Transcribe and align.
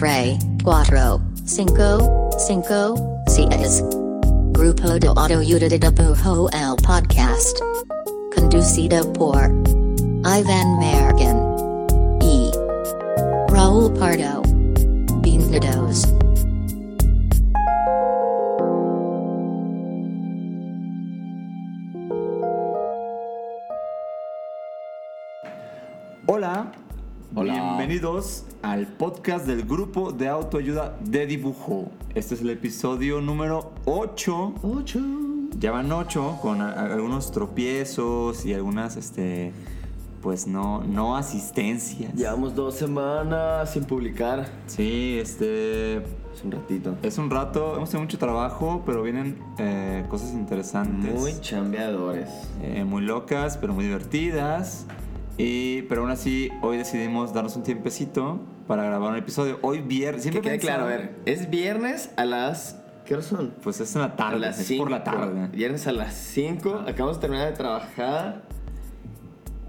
Tre, 0.00 0.38
Cuatro, 0.64 1.20
Cinco, 1.44 2.30
Cinco, 2.38 2.94
Seis. 3.26 3.84
Grupo 4.52 4.98
de 4.98 5.08
Autoayuda 5.08 5.68
de 5.68 5.78
Pujo 5.92 6.48
el 6.54 6.74
Podcast. 6.76 7.58
Conducido 8.34 9.12
por 9.12 9.52
Ivan 10.24 10.78
Mergen. 10.78 11.36
E. 12.22 12.50
Raul 13.50 13.92
Pardo. 13.92 14.40
Bienvenidos. 15.20 16.08
Hola, 26.26 26.72
Hola. 27.34 27.52
bienvenidos 27.52 28.44
al 28.62 28.86
podcast 28.86 29.46
del 29.46 29.62
grupo 29.64 30.12
de 30.12 30.28
autoayuda 30.28 30.96
de 31.04 31.26
dibujo. 31.26 31.90
Este 32.14 32.34
es 32.34 32.40
el 32.42 32.50
episodio 32.50 33.20
número 33.20 33.72
8. 33.86 34.54
Ocho. 34.62 35.00
Ya 35.58 35.72
van 35.72 35.90
8 35.90 36.38
con 36.42 36.60
a- 36.60 36.72
algunos 36.92 37.32
tropiezos 37.32 38.44
y 38.46 38.54
algunas, 38.54 38.96
este, 38.96 39.52
pues 40.22 40.46
no, 40.46 40.82
no 40.84 41.16
asistencias. 41.16 42.14
Llevamos 42.14 42.54
dos 42.54 42.74
semanas 42.74 43.72
sin 43.72 43.84
publicar. 43.84 44.46
Sí, 44.66 45.18
este, 45.20 45.96
Es 45.96 46.44
un 46.44 46.52
ratito. 46.52 46.94
es 47.02 47.18
un 47.18 47.30
rato, 47.30 47.76
hemos 47.76 47.90
tenido 47.90 48.04
mucho 48.04 48.18
trabajo, 48.18 48.82
pero 48.86 49.02
vienen 49.02 49.38
eh, 49.58 50.04
cosas 50.08 50.32
interesantes. 50.32 51.18
Muy 51.18 51.32
chambeadores. 51.40 52.28
eh, 52.62 52.84
muy 52.84 53.02
locas, 53.02 53.56
pero 53.56 53.72
muy 53.74 53.84
divertidas. 53.84 54.86
Y, 55.40 55.82
pero 55.82 56.02
aún 56.02 56.10
así, 56.10 56.50
hoy 56.62 56.76
decidimos 56.76 57.32
darnos 57.32 57.56
un 57.56 57.62
tiempecito 57.62 58.40
para 58.66 58.84
grabar 58.84 59.12
un 59.12 59.16
episodio. 59.18 59.58
Hoy 59.62 59.80
viernes. 59.80 60.22
Que 60.24 60.30
Siempre 60.30 60.42
quede 60.42 60.58
pensaba- 60.58 60.76
claro, 60.86 60.94
a 60.94 60.96
ver, 60.96 61.14
es 61.26 61.48
viernes 61.50 62.10
a 62.16 62.24
las. 62.26 62.76
¿Qué 63.06 63.14
hora 63.14 63.22
son? 63.22 63.54
Pues 63.62 63.80
es 63.80 63.94
en 63.96 64.02
la 64.02 64.08
A 64.08 64.16
tarde, 64.16 64.38
las 64.38 64.60
es 64.60 64.66
5. 64.66 64.82
por 64.84 64.90
la 64.90 65.02
tarde. 65.02 65.48
Viernes 65.48 65.86
a 65.86 65.92
las 65.92 66.14
5. 66.14 66.84
Acabamos 66.86 67.16
de 67.16 67.20
terminar 67.22 67.48
de 67.50 67.56
trabajar. 67.56 68.42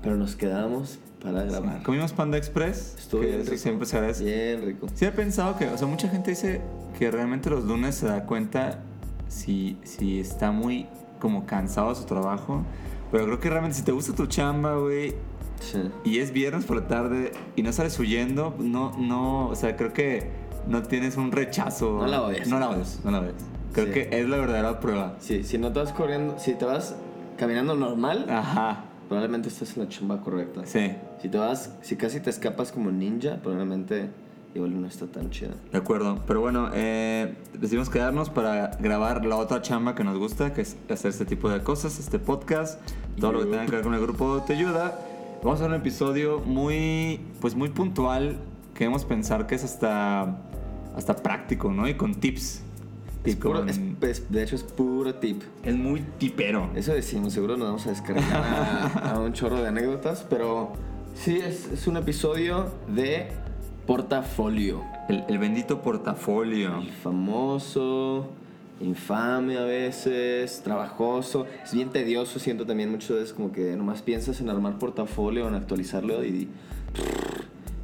Pero 0.04 0.16
nos 0.18 0.36
quedamos 0.36 1.00
para 1.24 1.44
grabar. 1.44 1.84
Comimos 1.84 2.12
Panda 2.14 2.38
Express, 2.38 2.96
Estuvo 3.00 3.22
que 3.22 3.28
bien 3.28 3.42
eso 3.42 3.52
rico. 3.52 3.62
siempre 3.64 3.86
se 3.88 3.98
agradece. 3.98 4.24
Bien 4.26 4.66
rico. 4.66 4.88
Sí 4.94 5.06
he 5.06 5.12
pensado 5.12 5.58
que, 5.58 5.68
o 5.68 5.78
sea, 5.78 5.88
mucha 5.88 6.10
gente 6.10 6.32
dice 6.32 6.62
que 6.98 7.10
realmente 7.12 7.50
los 7.50 7.64
lunes 7.66 7.96
se 7.96 8.08
da 8.08 8.26
cuenta 8.26 8.80
si, 9.28 9.78
si 9.84 10.20
está 10.20 10.52
muy 10.52 10.88
como 11.20 11.46
cansado 11.46 11.90
de 11.90 11.96
su 11.96 12.06
trabajo. 12.06 12.64
Pero 13.12 13.26
creo 13.26 13.40
que 13.40 13.50
realmente 13.50 13.78
si 13.78 13.84
te 13.84 13.92
gusta 13.92 14.14
tu 14.16 14.26
chamba, 14.26 14.76
güey, 14.78 15.14
Sí. 15.62 15.80
y 16.04 16.20
es 16.20 16.32
viernes 16.34 16.66
por 16.66 16.76
la 16.78 16.88
tarde 16.88 17.32
y 17.56 17.64
no 17.64 17.72
sales 17.72 17.98
huyendo, 18.00 18.56
no, 18.60 18.92
no, 18.98 19.48
o 19.48 19.56
sea, 19.56 19.78
creo 19.78 19.94
que 19.94 20.30
no 20.68 20.82
tienes 20.84 21.18
un 21.18 21.32
rechazo. 21.32 21.98
No 22.00 22.08
la 22.08 22.22
odias. 22.24 22.48
No 22.48 22.60
la 22.60 22.70
odias, 22.70 23.00
no 23.04 23.12
la 23.12 23.20
odias. 23.22 23.36
Creo 23.74 23.86
Sí. 23.88 23.92
que 23.94 24.10
es 24.12 24.28
la 24.28 24.38
verdadera 24.38 24.80
prueba. 24.80 25.16
Sí, 25.20 25.44
si 25.44 25.58
no 25.58 25.72
te 25.72 25.80
vas 25.80 25.94
corriendo, 25.94 26.38
si 26.38 26.54
te 26.56 26.66
vas 26.66 26.96
caminando 27.38 27.76
normal, 27.76 28.26
Ajá, 28.30 28.84
probablemente 29.08 29.48
estás 29.50 29.78
en 29.78 29.84
la 29.84 29.90
chamba 29.90 30.20
correcta. 30.22 30.62
sí, 30.66 30.92
Si 31.22 31.30
te 31.30 31.38
vas, 31.38 31.72
si 31.82 31.96
casi 31.96 32.20
te 32.20 32.30
escapas 32.32 32.72
como 32.72 32.92
ninja, 32.92 33.38
probablemente 33.42 34.10
igual 34.54 34.82
no 34.82 34.86
está 34.88 35.06
tan 35.08 35.30
chida. 35.30 35.52
de 35.72 35.78
acuerdo. 35.78 36.20
Pero 36.28 36.42
bueno, 36.42 36.70
eh, 36.74 37.36
decidimos 37.58 37.90
quedarnos 37.90 38.30
para 38.30 38.72
grabar 38.82 39.24
la 39.26 39.38
otra 39.38 39.62
chamba 39.62 39.96
que 39.96 40.04
nos 40.04 40.18
gusta, 40.18 40.54
que 40.54 40.62
es 40.62 40.76
hacer 40.90 41.10
este 41.12 41.24
tipo 41.26 41.50
de 41.50 41.62
cosas, 41.64 41.98
este 42.00 42.20
podcast, 42.20 42.82
todo 43.20 43.32
lo 43.32 43.40
que 43.40 43.46
tenga 43.46 43.66
que 43.68 43.72
ver 43.72 43.82
con 43.84 43.94
el 43.94 44.02
grupo 44.02 44.44
Te 44.46 44.54
Ayuda. 44.54 45.00
Vamos 45.44 45.60
a 45.60 45.64
hacer 45.66 45.70
un 45.76 45.82
episodio 45.82 46.40
muy, 46.40 47.20
pues 47.40 47.56
muy 47.56 47.70
puntual, 47.70 48.38
queremos 48.76 49.06
pensar 49.06 49.48
que 49.48 49.56
es 49.56 49.64
hasta, 49.64 50.38
hasta 50.96 51.16
práctico, 51.16 51.72
¿no? 51.72 51.88
Y 51.88 51.96
con 51.96 52.14
tips. 52.16 52.62
Es 53.24 53.36
puro- 53.36 53.60
con- 53.60 53.70
es- 53.70 53.80
es- 54.02 54.32
de 54.32 54.44
hecho, 54.44 54.56
es 54.56 54.64
puro 54.64 55.16
tip. 55.16 55.42
Es 55.64 55.76
muy 55.76 56.02
tipero. 56.20 56.70
Eso 56.76 56.94
decimos, 56.94 57.34
seguro 57.34 57.58
nos 57.58 57.68
vamos 57.68 57.88
a 57.88 57.90
descargar 57.92 58.34
a, 58.34 59.12
a 59.16 59.20
un 59.20 59.34
chorro 59.34 59.62
de 59.62 59.68
anécdotas, 59.68 60.26
pero 60.30 60.74
sí, 61.16 61.38
es, 61.38 61.72
es 61.72 61.88
un 61.88 61.98
episodio 61.98 62.72
de 62.88 63.28
portafolio. 63.88 64.84
El, 65.10 65.24
el 65.28 65.38
bendito 65.40 65.82
portafolio. 65.82 66.78
El 66.80 66.92
famoso, 66.92 68.28
infame 68.82 69.58
a 69.58 69.64
veces, 69.64 70.62
trabajoso. 70.64 71.46
Es 71.64 71.74
bien 71.74 71.90
tedioso, 71.90 72.40
siento 72.40 72.66
también 72.66 72.90
muchas 72.92 73.12
veces 73.12 73.34
como 73.34 73.52
que 73.52 73.76
nomás 73.76 74.02
piensas 74.02 74.40
en 74.42 74.50
armar 74.50 74.78
portafolio, 74.80 75.48
en 75.48 75.56
actualizarlo 75.56 76.24
y 76.26 76.48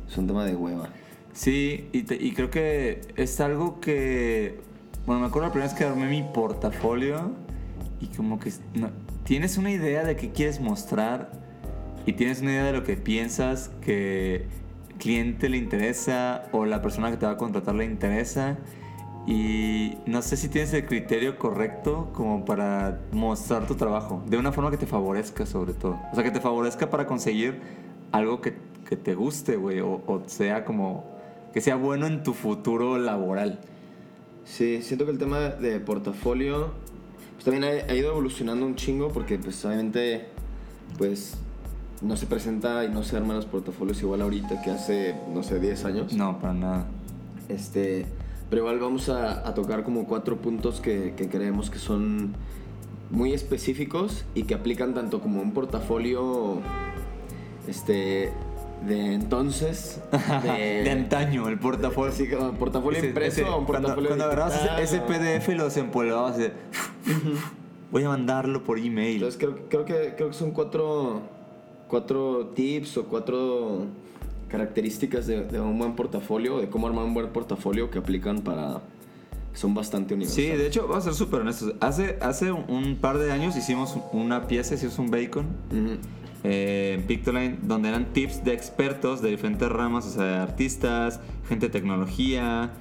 es 0.09 0.17
un 0.17 0.27
tema 0.27 0.45
de 0.45 0.55
hueva. 0.55 0.89
Sí, 1.33 1.87
y, 1.91 2.03
te- 2.03 2.15
y 2.21 2.31
creo 2.33 2.49
que 2.49 3.01
es 3.15 3.39
algo 3.39 3.79
que. 3.79 4.59
Bueno, 5.05 5.21
me 5.21 5.27
acuerdo 5.27 5.47
la 5.47 5.53
primera 5.53 5.71
vez 5.71 5.77
que 5.77 5.85
armé 5.85 6.07
mi 6.09 6.23
portafolio 6.23 7.31
y 8.01 8.07
como 8.07 8.39
que 8.39 8.51
no- 8.73 8.89
tienes 9.23 9.57
una 9.57 9.71
idea 9.71 10.03
de 10.03 10.15
qué 10.15 10.31
quieres 10.31 10.59
mostrar 10.59 11.31
y 12.05 12.13
tienes 12.13 12.41
una 12.41 12.51
idea 12.51 12.63
de 12.65 12.73
lo 12.73 12.83
que 12.83 12.97
piensas 12.97 13.69
que 13.81 14.45
cliente 14.97 15.47
le 15.49 15.57
interesa 15.57 16.45
o 16.51 16.65
la 16.65 16.81
persona 16.81 17.11
que 17.11 17.17
te 17.17 17.25
va 17.25 17.33
a 17.33 17.37
contratar 17.37 17.75
le 17.75 17.85
interesa 17.85 18.57
y 19.27 19.97
no 20.05 20.21
sé 20.21 20.37
si 20.37 20.47
tienes 20.47 20.73
el 20.73 20.85
criterio 20.85 21.37
correcto 21.37 22.09
como 22.13 22.45
para 22.45 23.01
mostrar 23.11 23.67
tu 23.67 23.75
trabajo 23.75 24.23
de 24.25 24.37
una 24.37 24.53
forma 24.53 24.71
que 24.71 24.77
te 24.77 24.87
favorezca 24.87 25.45
sobre 25.45 25.73
todo. 25.73 25.99
O 26.13 26.15
sea, 26.15 26.23
que 26.23 26.31
te 26.31 26.39
favorezca 26.39 26.89
para 26.89 27.05
conseguir 27.05 27.59
algo 28.13 28.39
que, 28.39 28.55
que 28.87 28.95
te 28.95 29.15
guste, 29.15 29.57
güey, 29.57 29.81
o, 29.81 30.01
o 30.07 30.23
sea 30.27 30.63
como 30.63 31.03
que 31.53 31.59
sea 31.59 31.75
bueno 31.75 32.07
en 32.07 32.23
tu 32.23 32.33
futuro 32.33 32.97
laboral. 32.97 33.59
Sí, 34.45 34.81
siento 34.81 35.03
que 35.03 35.11
el 35.11 35.17
tema 35.17 35.39
de 35.49 35.81
portafolio 35.81 36.71
pues 37.33 37.43
también 37.43 37.65
ha, 37.65 37.91
ha 37.91 37.95
ido 37.95 38.11
evolucionando 38.11 38.65
un 38.65 38.75
chingo 38.75 39.09
porque 39.09 39.37
pues 39.37 39.63
obviamente 39.65 40.29
pues 40.97 41.37
no 42.01 42.15
se 42.15 42.27
presenta 42.27 42.85
y 42.85 42.89
no 42.89 43.03
se 43.03 43.17
arman 43.17 43.35
los 43.35 43.45
portafolios 43.45 44.01
igual 44.01 44.21
ahorita 44.21 44.61
que 44.61 44.71
hace, 44.71 45.15
no 45.33 45.43
sé, 45.43 45.59
10 45.59 45.83
años. 45.83 46.13
No, 46.13 46.39
para 46.39 46.53
nada. 46.53 46.85
Este, 47.49 48.05
pero 48.49 48.61
igual 48.63 48.79
vamos 48.79 49.09
a, 49.09 49.47
a 49.47 49.53
tocar 49.53 49.83
como 49.83 50.05
cuatro 50.05 50.37
puntos 50.37 50.79
que, 50.81 51.13
que 51.17 51.27
creemos 51.29 51.69
que 51.69 51.79
son 51.79 52.33
muy 53.09 53.33
específicos 53.33 54.25
y 54.35 54.43
que 54.43 54.53
aplican 54.53 54.93
tanto 54.93 55.19
como 55.21 55.41
un 55.41 55.51
portafolio 55.53 56.59
este, 57.67 58.31
de 58.87 59.13
entonces, 59.13 59.99
de, 60.43 60.83
de 60.83 60.91
antaño, 60.91 61.47
el 61.49 61.59
portafolio. 61.59 62.11
así 62.11 62.27
como 62.29 62.51
portafolio 62.53 62.99
Ese- 62.99 63.07
impreso 63.09 63.41
ese- 63.41 63.49
o 63.49 63.59
un 63.59 63.65
cuando, 63.65 63.87
portafolio 63.89 64.09
cuando 64.09 64.25
agarrabas 64.25 64.53
digital, 64.53 64.79
ese, 64.81 64.99
PDF 65.01 65.49
y 65.49 65.55
lo 65.55 65.65
desempolvabas 65.65 66.37
de, 66.37 66.51
voy 67.91 68.03
a 68.03 68.09
mandarlo 68.09 68.63
por 68.63 68.77
email. 68.79 69.15
Entonces 69.15 69.37
creo, 69.39 69.55
creo, 69.69 69.85
que, 69.85 70.13
creo 70.15 70.27
que 70.29 70.33
son 70.33 70.51
cuatro, 70.51 71.21
cuatro 71.87 72.47
tips 72.55 72.97
o 72.97 73.05
cuatro 73.05 73.85
características 74.49 75.27
de, 75.27 75.43
de 75.45 75.59
un 75.59 75.77
buen 75.77 75.95
portafolio, 75.95 76.59
de 76.59 76.69
cómo 76.69 76.87
armar 76.87 77.05
un 77.05 77.13
buen 77.13 77.27
portafolio 77.29 77.89
que 77.91 77.99
aplican 77.99 78.41
para... 78.41 78.81
son 79.53 79.73
bastante 79.73 80.09
Sí, 80.09 80.13
universales. 80.15 80.57
de 80.59 80.67
hecho, 80.67 80.81
vamos 80.87 80.97
a 81.05 81.09
ser 81.09 81.13
súper 81.13 81.41
honestos. 81.41 81.73
Hace, 81.79 82.17
hace 82.21 82.51
un 82.51 82.97
par 83.01 83.17
de 83.17 83.31
años 83.31 83.55
hicimos 83.57 83.97
una 84.13 84.47
pieza, 84.47 84.75
hicimos 84.75 84.97
un 84.99 85.09
bacon 85.11 85.45
Ujú. 85.71 85.97
eh, 86.43 86.95
en 86.99 87.07
Pictoline, 87.07 87.57
donde 87.63 87.89
eran 87.89 88.13
tips 88.13 88.43
de 88.43 88.53
expertos 88.53 89.21
de 89.21 89.29
diferentes 89.31 89.67
ramas, 89.69 90.05
o 90.05 90.09
sea, 90.11 90.23
de 90.23 90.35
artistas, 90.37 91.19
gente 91.49 91.65
de 91.67 91.71
tecnología, 91.71 92.71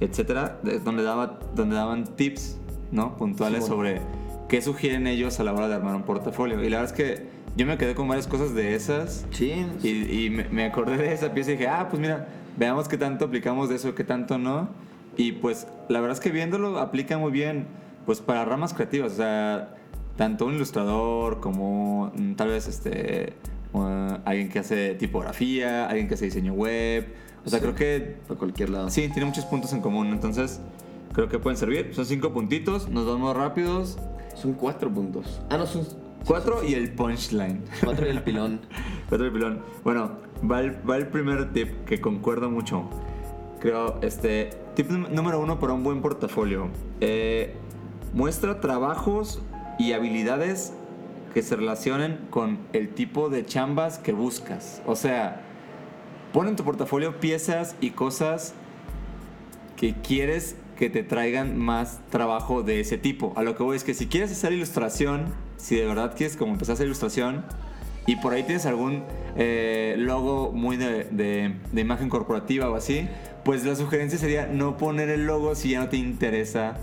etcétera, 0.00 0.58
de- 0.62 0.78
donde, 0.80 1.02
daba, 1.04 1.38
donde 1.54 1.76
daban 1.76 2.04
tips, 2.16 2.58
¿no? 2.92 3.16
Puntuales 3.16 3.62
Sí, 3.64 3.70
sobre 3.70 4.00
qué 4.48 4.60
sugieren 4.60 5.06
ellos 5.06 5.40
a 5.40 5.44
la 5.44 5.52
hora 5.52 5.68
de 5.68 5.74
armar 5.74 5.94
un 5.94 6.02
portafolio. 6.02 6.62
Y 6.62 6.68
la 6.68 6.80
verdad 6.80 6.96
es 6.98 7.04
que 7.04 7.26
yo 7.56 7.66
me 7.66 7.78
quedé 7.78 7.94
con 7.94 8.08
varias 8.08 8.26
cosas 8.26 8.54
de 8.54 8.74
esas. 8.74 9.26
Sí, 9.30 9.66
Y, 9.82 10.24
y 10.26 10.30
me, 10.30 10.44
me 10.48 10.64
acordé 10.64 10.96
de 10.96 11.12
esa 11.12 11.32
pieza 11.32 11.50
y 11.50 11.54
dije, 11.56 11.68
ah, 11.68 11.88
pues 11.88 12.00
mira, 12.00 12.28
veamos 12.56 12.88
qué 12.88 12.96
tanto 12.98 13.24
aplicamos 13.26 13.68
de 13.68 13.76
eso, 13.76 13.94
qué 13.94 14.04
tanto 14.04 14.38
no. 14.38 14.68
Y 15.16 15.32
pues 15.32 15.66
la 15.88 16.00
verdad 16.00 16.16
es 16.16 16.20
que 16.20 16.30
viéndolo 16.30 16.78
aplica 16.78 17.16
muy 17.18 17.30
bien, 17.30 17.66
pues 18.06 18.20
para 18.20 18.44
ramas 18.44 18.74
creativas, 18.74 19.12
o 19.12 19.16
sea, 19.16 19.76
tanto 20.16 20.46
un 20.46 20.54
ilustrador 20.54 21.40
como 21.40 22.12
mm, 22.16 22.34
tal 22.34 22.48
vez 22.48 22.66
este, 22.66 23.34
uh, 23.72 24.18
alguien 24.24 24.48
que 24.48 24.58
hace 24.58 24.94
tipografía, 24.94 25.86
alguien 25.86 26.08
que 26.08 26.14
hace 26.14 26.24
diseño 26.26 26.52
web. 26.54 27.06
O 27.46 27.50
sea, 27.50 27.58
Sí. 27.58 27.62
creo 27.64 27.74
que 27.76 28.16
para 28.26 28.38
cualquier 28.38 28.70
lado. 28.70 28.90
sí, 28.90 29.08
tiene 29.08 29.26
muchos 29.26 29.44
puntos 29.44 29.72
en 29.72 29.80
común, 29.80 30.08
entonces 30.08 30.60
creo 31.12 31.28
que 31.28 31.38
pueden 31.38 31.56
servir. 31.58 31.90
Son 31.94 32.04
cinco 32.06 32.32
puntitos, 32.32 32.88
nos 32.88 33.06
vamos 33.06 33.36
rápidos. 33.36 33.98
Son 34.34 34.54
cuatro 34.54 34.90
puntos. 34.90 35.40
Ah, 35.50 35.56
no, 35.58 35.66
son 35.66 35.84
Cuatro 36.26 36.64
y 36.64 36.74
el 36.74 36.90
punchline. 36.92 37.62
cuatro 37.82 38.06
y 38.06 38.10
el 38.10 38.22
pilón. 38.22 38.60
Cuatro 39.08 39.26
de 39.26 39.30
pilón. 39.30 39.62
Bueno, 39.82 40.12
va 40.50 40.60
el, 40.60 40.88
va 40.88 40.96
el 40.96 41.08
primer 41.08 41.52
tip 41.52 41.84
que 41.84 42.00
concuerdo 42.00 42.50
mucho. 42.50 42.88
Creo, 43.60 44.00
este. 44.00 44.50
Tip 44.74 44.90
número 44.90 45.38
uno 45.38 45.60
para 45.60 45.74
un 45.74 45.84
buen 45.84 46.00
portafolio. 46.00 46.68
Eh, 47.00 47.54
muestra 48.14 48.60
trabajos 48.60 49.42
y 49.78 49.92
habilidades 49.92 50.72
que 51.34 51.42
se 51.42 51.56
relacionen 51.56 52.18
con 52.30 52.58
el 52.72 52.88
tipo 52.88 53.28
de 53.28 53.44
chambas 53.44 53.98
que 53.98 54.12
buscas. 54.12 54.82
O 54.86 54.96
sea, 54.96 55.42
pon 56.32 56.48
en 56.48 56.56
tu 56.56 56.64
portafolio 56.64 57.20
piezas 57.20 57.76
y 57.80 57.90
cosas 57.90 58.54
que 59.76 59.94
quieres 59.94 60.56
que 60.76 60.90
te 60.90 61.02
traigan 61.02 61.58
más 61.58 62.00
trabajo 62.10 62.62
de 62.62 62.80
ese 62.80 62.98
tipo. 62.98 63.32
A 63.36 63.42
lo 63.42 63.56
que 63.56 63.62
voy 63.62 63.76
es 63.76 63.84
que 63.84 63.94
si 63.94 64.06
quieres 64.06 64.32
hacer 64.32 64.52
ilustración, 64.52 65.26
si 65.56 65.76
de 65.76 65.86
verdad 65.86 66.14
quieres 66.16 66.36
como 66.36 66.52
empezar 66.52 66.72
a 66.72 66.74
hacer 66.74 66.86
ilustración 66.86 67.44
y 68.06 68.16
por 68.16 68.34
ahí 68.34 68.42
tienes 68.42 68.66
algún 68.66 69.02
eh, 69.36 69.94
logo 69.98 70.52
muy 70.52 70.76
de, 70.76 71.56
imagen 71.74 72.08
corporativa 72.08 72.68
o 72.68 72.76
así, 72.76 73.08
pues 73.44 73.64
la 73.64 73.74
sugerencia 73.76 74.18
sería 74.18 74.46
no 74.46 74.76
poner 74.76 75.08
el 75.08 75.26
logo 75.26 75.54
si 75.54 75.70
ya 75.70 75.80
no 75.80 75.88
te 75.88 75.96
interesa 75.96 76.76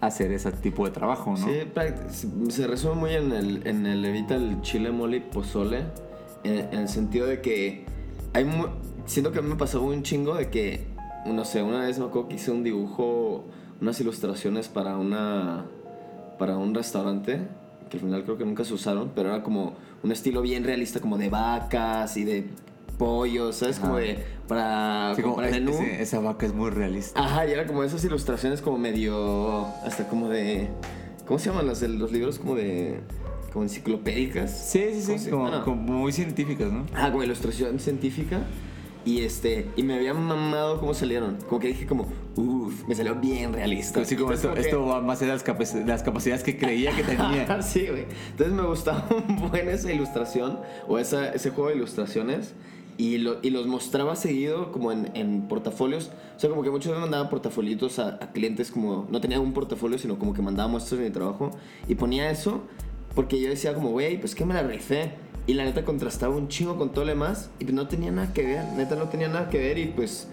hacer 0.00 0.32
ese 0.32 0.52
tipo 0.52 0.84
de 0.84 0.92
trabajo, 0.92 1.34
¿no? 1.36 1.46
Sí, 1.46 2.50
se 2.50 2.66
resume 2.66 2.94
muy 2.94 3.14
en 3.14 3.32
el, 3.32 3.66
en 3.66 3.86
el 3.86 4.04
evita 4.04 4.36
el 4.36 4.60
chile 4.60 4.90
mole 4.90 5.20
pozole, 5.20 5.84
en, 6.44 6.78
el 6.78 6.88
sentido 6.88 7.26
de 7.26 7.40
que 7.40 7.86
hay 8.32 8.46
siento 9.06 9.32
que 9.32 9.38
a 9.38 9.42
mí 9.42 9.48
me 9.48 9.56
pasó 9.56 9.82
un 9.82 10.02
chingo 10.02 10.34
de 10.34 10.50
que, 10.50 10.86
no 11.26 11.44
sé, 11.44 11.62
una 11.62 11.80
vez 11.80 11.98
me 11.98 12.06
acuerdo 12.06 12.28
que 12.28 12.34
hice 12.36 12.50
un 12.50 12.62
dibujo, 12.62 13.46
unas 13.80 14.00
ilustraciones 14.00 14.68
para 14.68 14.96
una, 14.98 15.66
para 16.38 16.56
un 16.56 16.74
restaurante, 16.74 17.48
que 17.94 18.00
al 18.00 18.06
final 18.10 18.24
creo 18.24 18.36
que 18.38 18.44
nunca 18.44 18.64
se 18.64 18.74
usaron, 18.74 19.12
pero 19.14 19.28
era 19.34 19.42
como 19.42 19.74
un 20.02 20.12
estilo 20.12 20.42
bien 20.42 20.64
realista, 20.64 21.00
como 21.00 21.16
de 21.18 21.28
vacas 21.30 22.16
y 22.16 22.24
de 22.24 22.46
pollos, 22.98 23.56
¿sabes? 23.56 23.78
Ajá. 23.78 23.86
Como 23.86 23.98
de, 23.98 24.18
para, 24.48 25.12
Sí, 25.16 25.22
como 25.22 25.34
como 25.34 25.46
es- 25.46 25.52
menú. 25.52 25.72
ese- 25.72 26.02
esa 26.02 26.18
vaca 26.20 26.46
es 26.46 26.52
muy 26.54 26.70
realista. 26.70 27.20
Ajá, 27.20 27.46
y 27.46 27.52
era 27.52 27.66
como 27.66 27.82
esas 27.84 28.04
ilustraciones 28.04 28.60
como 28.60 28.78
medio. 28.78 29.66
Hasta 29.84 30.06
como 30.08 30.28
de. 30.28 30.68
¿Cómo 31.26 31.38
se 31.38 31.50
llaman 31.50 31.66
las 31.66 31.80
de 31.80 31.88
los 31.88 32.12
libros? 32.12 32.38
Como 32.38 32.54
de. 32.54 33.00
como 33.52 33.64
enciclopédicas. 33.64 34.50
Sí, 34.50 34.82
sí, 35.00 35.06
¿Cómo 35.06 35.18
sí, 35.18 35.30
como, 35.30 35.42
bueno. 35.42 35.64
como 35.64 35.76
muy 35.76 36.12
científicas, 36.12 36.72
¿no? 36.72 36.86
Ah, 36.94 37.10
como 37.10 37.22
ilustración 37.22 37.78
científica. 37.78 38.40
Y 39.04 39.20
este. 39.22 39.66
Y 39.76 39.82
me 39.82 39.94
había 39.94 40.14
mamado 40.14 40.80
cómo 40.80 40.94
salieron. 40.94 41.36
Como 41.48 41.60
que 41.60 41.68
dije 41.68 41.86
como. 41.86 42.06
Uff, 42.36 42.86
me 42.88 42.94
salió 42.94 43.14
bien 43.14 43.52
realista. 43.52 44.00
Así 44.00 44.16
como 44.16 44.32
esto, 44.32 44.52
que- 44.54 44.60
esto 44.60 44.84
va 44.86 45.00
más 45.00 45.20
allá 45.22 45.36
de 45.36 45.42
las, 45.54 45.74
de 45.74 45.84
las 45.84 46.02
capacidades 46.02 46.42
que 46.42 46.56
creía 46.56 46.94
que 46.96 47.02
tenía. 47.04 47.62
sí, 47.62 47.86
güey. 47.88 48.06
Entonces 48.30 48.54
me 48.54 48.62
gustaba 48.62 49.06
un 49.28 49.48
buen 49.50 49.68
esa 49.68 49.92
ilustración 49.92 50.58
o 50.88 50.98
esa, 50.98 51.32
ese 51.32 51.50
juego 51.50 51.68
de 51.70 51.76
ilustraciones 51.76 52.54
y, 52.96 53.18
lo- 53.18 53.38
y 53.42 53.50
los 53.50 53.66
mostraba 53.66 54.16
seguido 54.16 54.72
como 54.72 54.90
en, 54.90 55.10
en 55.14 55.48
portafolios. 55.48 56.10
O 56.36 56.40
sea, 56.40 56.48
como 56.50 56.62
que 56.62 56.70
muchos 56.70 56.92
me 56.92 56.98
mandaban 57.00 57.28
portafolios 57.28 57.98
a, 57.98 58.08
a 58.20 58.32
clientes 58.32 58.70
como... 58.70 59.06
No 59.10 59.20
tenía 59.20 59.38
un 59.38 59.52
portafolio, 59.52 59.98
sino 59.98 60.18
como 60.18 60.32
que 60.32 60.42
mandaba 60.42 60.68
muestras 60.68 60.98
de 60.98 61.06
mi 61.06 61.12
trabajo 61.12 61.50
y 61.88 61.94
ponía 61.94 62.30
eso 62.30 62.62
porque 63.14 63.40
yo 63.40 63.48
decía 63.48 63.74
como, 63.74 63.90
güey, 63.90 64.18
pues 64.18 64.34
que 64.34 64.44
me 64.44 64.54
la 64.54 64.62
rifé. 64.62 65.12
Y 65.46 65.54
la 65.54 65.64
neta 65.64 65.84
contrastaba 65.84 66.34
un 66.34 66.48
chingo 66.48 66.76
con 66.78 66.90
todo 66.92 67.04
lo 67.04 67.10
demás 67.10 67.50
y 67.58 67.64
pues 67.64 67.74
no 67.74 67.86
tenía 67.86 68.10
nada 68.10 68.32
que 68.32 68.44
ver. 68.44 68.64
Neta 68.76 68.96
no 68.96 69.08
tenía 69.08 69.28
nada 69.28 69.48
que 69.48 69.58
ver 69.58 69.78
y 69.78 69.86
pues... 69.86 70.28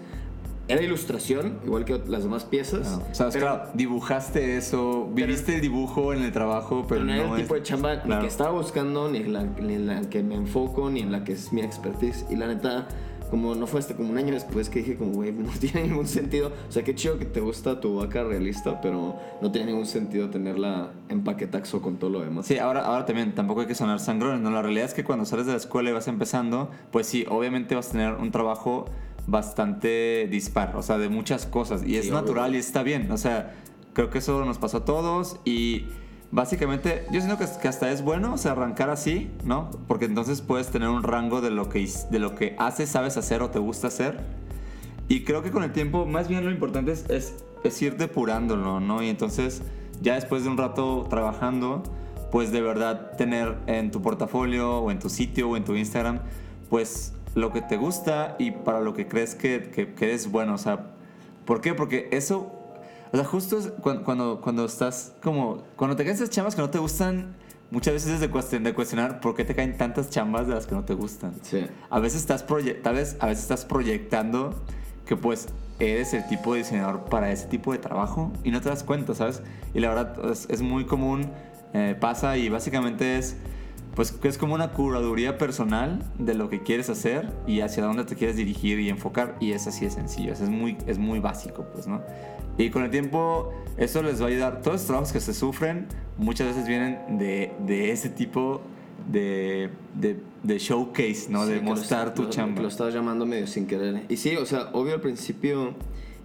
Era 0.68 0.80
ilustración, 0.80 1.58
igual 1.66 1.84
que 1.84 2.00
las 2.06 2.22
demás 2.22 2.44
piezas. 2.44 2.88
No, 2.98 3.04
o 3.10 3.14
sea, 3.14 3.28
pero- 3.30 3.40
claro, 3.46 3.70
dibujaste 3.74 4.56
eso, 4.56 5.08
viviste 5.12 5.56
el 5.56 5.60
dibujo 5.60 6.14
en 6.14 6.22
el 6.22 6.30
trabajo, 6.32 6.86
pero, 6.88 7.00
pero 7.00 7.04
no 7.04 7.12
era 7.12 7.24
el 7.24 7.30
es- 7.32 7.42
tipo 7.42 7.54
de 7.56 7.62
chamba 7.64 7.96
ni 8.04 8.18
que 8.20 8.26
estaba 8.28 8.52
buscando, 8.52 9.10
ni 9.10 9.18
en, 9.18 9.32
la, 9.32 9.42
ni 9.42 9.74
en 9.74 9.86
la 9.88 10.00
que 10.08 10.22
me 10.22 10.36
enfoco, 10.36 10.88
ni 10.88 11.00
en 11.00 11.10
la 11.10 11.24
que 11.24 11.32
es 11.32 11.52
mi 11.52 11.62
expertise. 11.62 12.24
Y 12.30 12.36
la 12.36 12.46
neta, 12.46 12.86
como 13.32 13.54
no 13.54 13.66
fue 13.66 13.80
hasta 13.80 13.96
como 13.96 14.10
un 14.10 14.18
año 14.18 14.34
después 14.34 14.68
que 14.68 14.80
dije 14.80 14.98
como, 14.98 15.12
güey, 15.12 15.32
no 15.32 15.50
tiene 15.58 15.84
ningún 15.88 16.06
sentido. 16.06 16.52
O 16.68 16.70
sea, 16.70 16.84
qué 16.84 16.94
chido 16.94 17.18
que 17.18 17.24
te 17.24 17.40
gusta 17.40 17.80
tu 17.80 17.96
vaca 17.96 18.22
realista, 18.22 18.82
pero 18.82 19.16
no 19.40 19.50
tiene 19.50 19.68
ningún 19.68 19.86
sentido 19.86 20.28
tenerla 20.28 20.90
en 21.08 21.24
paquetaxo 21.24 21.80
con 21.80 21.96
todo 21.96 22.10
lo 22.10 22.20
demás. 22.20 22.44
Sí, 22.44 22.58
ahora, 22.58 22.84
ahora 22.84 23.06
también 23.06 23.34
tampoco 23.34 23.62
hay 23.62 23.66
que 23.66 23.74
sonar 23.74 24.00
sangrón, 24.00 24.42
¿no? 24.42 24.50
La 24.50 24.60
realidad 24.60 24.84
es 24.84 24.92
que 24.92 25.02
cuando 25.02 25.24
sales 25.24 25.46
de 25.46 25.52
la 25.52 25.56
escuela 25.56 25.88
y 25.88 25.94
vas 25.94 26.08
empezando, 26.08 26.70
pues 26.90 27.06
sí, 27.06 27.24
obviamente 27.26 27.74
vas 27.74 27.88
a 27.88 27.92
tener 27.92 28.12
un 28.16 28.30
trabajo 28.32 28.84
bastante 29.26 30.28
dispar, 30.30 30.76
o 30.76 30.82
sea, 30.82 30.98
de 30.98 31.08
muchas 31.08 31.46
cosas. 31.46 31.86
Y 31.86 31.96
es 31.96 32.10
natural 32.10 32.54
y 32.54 32.58
está 32.58 32.82
bien. 32.82 33.10
O 33.10 33.16
sea, 33.16 33.54
creo 33.94 34.10
que 34.10 34.18
eso 34.18 34.44
nos 34.44 34.58
pasó 34.58 34.76
a 34.78 34.84
todos 34.84 35.40
y 35.46 35.86
básicamente 36.32 37.04
yo 37.12 37.20
siento 37.20 37.38
que, 37.38 37.46
que 37.60 37.68
hasta 37.68 37.92
es 37.92 38.02
bueno, 38.02 38.34
o 38.34 38.38
sea, 38.38 38.52
arrancar 38.52 38.90
así, 38.90 39.30
¿no? 39.44 39.70
Porque 39.86 40.06
entonces 40.06 40.40
puedes 40.40 40.68
tener 40.68 40.88
un 40.88 41.04
rango 41.04 41.40
de 41.40 41.50
lo 41.50 41.68
que, 41.68 41.88
de 42.10 42.18
lo 42.18 42.34
que 42.34 42.56
haces, 42.58 42.88
sabes 42.88 43.16
hacer 43.16 43.42
o 43.42 43.50
te 43.50 43.60
gusta 43.60 43.86
hacer. 43.86 44.18
Y 45.08 45.24
creo 45.24 45.42
que 45.42 45.50
con 45.50 45.62
el 45.62 45.72
tiempo, 45.72 46.06
más 46.06 46.28
bien 46.28 46.44
lo 46.44 46.50
importante 46.50 46.90
es, 46.90 47.08
es, 47.10 47.44
es 47.62 47.82
ir 47.82 47.96
depurándolo, 47.98 48.80
¿no? 48.80 49.02
Y 49.02 49.10
entonces, 49.10 49.62
ya 50.00 50.14
después 50.14 50.42
de 50.42 50.48
un 50.48 50.56
rato 50.56 51.06
trabajando, 51.08 51.82
pues 52.32 52.50
de 52.50 52.62
verdad 52.62 53.12
tener 53.18 53.58
en 53.66 53.90
tu 53.90 54.00
portafolio 54.00 54.78
o 54.78 54.90
en 54.90 54.98
tu 54.98 55.10
sitio 55.10 55.50
o 55.50 55.56
en 55.56 55.64
tu 55.64 55.76
Instagram, 55.76 56.20
pues 56.70 57.12
lo 57.34 57.52
que 57.52 57.60
te 57.60 57.76
gusta 57.76 58.36
y 58.38 58.52
para 58.52 58.80
lo 58.80 58.94
que 58.94 59.06
crees 59.06 59.34
que, 59.34 59.70
que, 59.70 59.92
que 59.92 60.04
eres 60.06 60.30
bueno. 60.30 60.54
O 60.54 60.58
sea, 60.58 60.92
¿por 61.44 61.60
qué? 61.60 61.74
Porque 61.74 62.08
eso, 62.10 62.61
o 63.12 63.16
sea, 63.16 63.24
justo 63.24 63.58
es 63.58 63.68
cuando, 63.82 64.04
cuando, 64.04 64.40
cuando 64.40 64.64
estás 64.64 65.12
como, 65.22 65.62
cuando 65.76 65.96
te 65.96 66.04
caen 66.04 66.16
esas 66.16 66.30
chambas 66.30 66.54
que 66.54 66.62
no 66.62 66.70
te 66.70 66.78
gustan, 66.78 67.36
muchas 67.70 67.94
veces 67.94 68.10
es 68.12 68.20
de, 68.20 68.30
cuestion- 68.30 68.62
de 68.62 68.74
cuestionar 68.74 69.20
por 69.20 69.34
qué 69.34 69.44
te 69.44 69.54
caen 69.54 69.76
tantas 69.76 70.10
chambas 70.10 70.46
de 70.46 70.54
las 70.54 70.66
que 70.66 70.74
no 70.74 70.84
te 70.84 70.94
gustan. 70.94 71.34
Sí. 71.42 71.66
A 71.90 71.98
veces 72.00 72.20
estás 72.20 72.46
proye- 72.46 72.80
tal 72.82 72.94
vez 72.94 73.16
a 73.20 73.26
veces 73.26 73.42
estás 73.42 73.64
proyectando 73.64 74.54
que 75.06 75.16
pues 75.16 75.48
eres 75.78 76.14
el 76.14 76.26
tipo 76.28 76.52
de 76.54 76.60
diseñador 76.60 77.04
para 77.06 77.30
ese 77.32 77.46
tipo 77.48 77.72
de 77.72 77.78
trabajo 77.78 78.32
y 78.44 78.50
no 78.50 78.60
te 78.60 78.68
das 78.68 78.82
cuenta, 78.84 79.14
¿sabes? 79.14 79.42
Y 79.74 79.80
la 79.80 79.88
verdad 79.88 80.30
es, 80.30 80.46
es 80.48 80.62
muy 80.62 80.84
común, 80.86 81.30
eh, 81.74 81.96
pasa 81.98 82.36
y 82.36 82.48
básicamente 82.48 83.18
es 83.18 83.36
pues 83.94 84.10
que 84.12 84.28
es 84.28 84.38
como 84.38 84.54
una 84.54 84.72
curaduría 84.72 85.36
personal 85.36 86.02
de 86.18 86.32
lo 86.34 86.48
que 86.48 86.62
quieres 86.62 86.88
hacer 86.88 87.30
y 87.46 87.60
hacia 87.60 87.82
dónde 87.84 88.04
te 88.04 88.14
quieres 88.16 88.36
dirigir 88.36 88.80
y 88.80 88.88
enfocar 88.88 89.36
y 89.38 89.52
es 89.52 89.66
así 89.66 89.84
de 89.84 89.90
sencillo, 89.90 90.32
es, 90.32 90.40
es 90.40 90.48
muy, 90.48 90.78
es 90.86 90.96
muy 90.98 91.18
básico, 91.18 91.66
pues, 91.74 91.86
¿no? 91.86 92.00
Y 92.58 92.70
con 92.70 92.82
el 92.84 92.90
tiempo 92.90 93.52
eso 93.76 94.02
les 94.02 94.20
va 94.20 94.26
a 94.26 94.28
ayudar. 94.28 94.60
Todos 94.62 94.78
los 94.78 94.86
trabajos 94.86 95.12
que 95.12 95.20
se 95.20 95.32
sufren 95.34 95.86
muchas 96.18 96.48
veces 96.48 96.66
vienen 96.66 97.18
de, 97.18 97.52
de 97.66 97.90
ese 97.92 98.08
tipo 98.10 98.60
de, 99.10 99.70
de, 99.94 100.20
de 100.42 100.58
showcase, 100.58 101.26
¿no? 101.28 101.44
Sí, 101.44 101.50
de 101.52 101.56
lo 101.56 101.62
mostrar 101.62 102.14
tu 102.14 102.24
lo- 102.24 102.30
chamba. 102.30 102.62
Lo 102.62 102.68
estabas 102.68 102.94
llamando 102.94 103.26
medio 103.26 103.46
sin 103.46 103.66
querer. 103.66 104.02
Y 104.08 104.16
sí, 104.16 104.36
o 104.36 104.46
sea, 104.46 104.68
obvio 104.74 104.94
al 104.94 105.00
principio, 105.00 105.74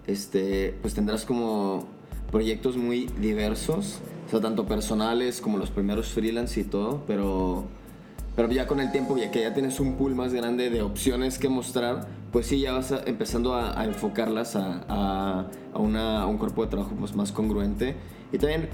este, 0.06 0.74
pues 0.82 0.94
tendrás 0.94 1.24
como 1.24 1.86
proyectos 2.30 2.76
muy 2.76 3.06
diversos, 3.20 4.00
o 4.26 4.30
sea, 4.30 4.40
tanto 4.40 4.66
personales 4.66 5.40
como 5.40 5.56
los 5.58 5.70
primeros 5.70 6.08
freelance 6.08 6.60
y 6.60 6.64
todo, 6.64 7.02
pero, 7.06 7.64
pero 8.36 8.50
ya 8.50 8.66
con 8.66 8.80
el 8.80 8.92
tiempo, 8.92 9.16
ya 9.16 9.30
que 9.30 9.40
ya 9.40 9.54
tienes 9.54 9.80
un 9.80 9.94
pool 9.94 10.14
más 10.14 10.34
grande 10.34 10.68
de 10.68 10.82
opciones 10.82 11.38
que 11.38 11.48
mostrar, 11.48 12.06
pues 12.32 12.46
sí, 12.46 12.60
ya 12.60 12.72
vas 12.72 12.92
a- 12.92 13.02
empezando 13.06 13.54
a, 13.54 13.78
a 13.80 13.84
enfocarlas 13.84 14.54
a, 14.56 15.46
una- 15.74 16.22
a 16.22 16.26
un 16.26 16.38
cuerpo 16.38 16.62
de 16.64 16.70
trabajo 16.70 16.92
pues, 16.98 17.14
más 17.14 17.32
congruente. 17.32 17.96
Y 18.32 18.38
también, 18.38 18.68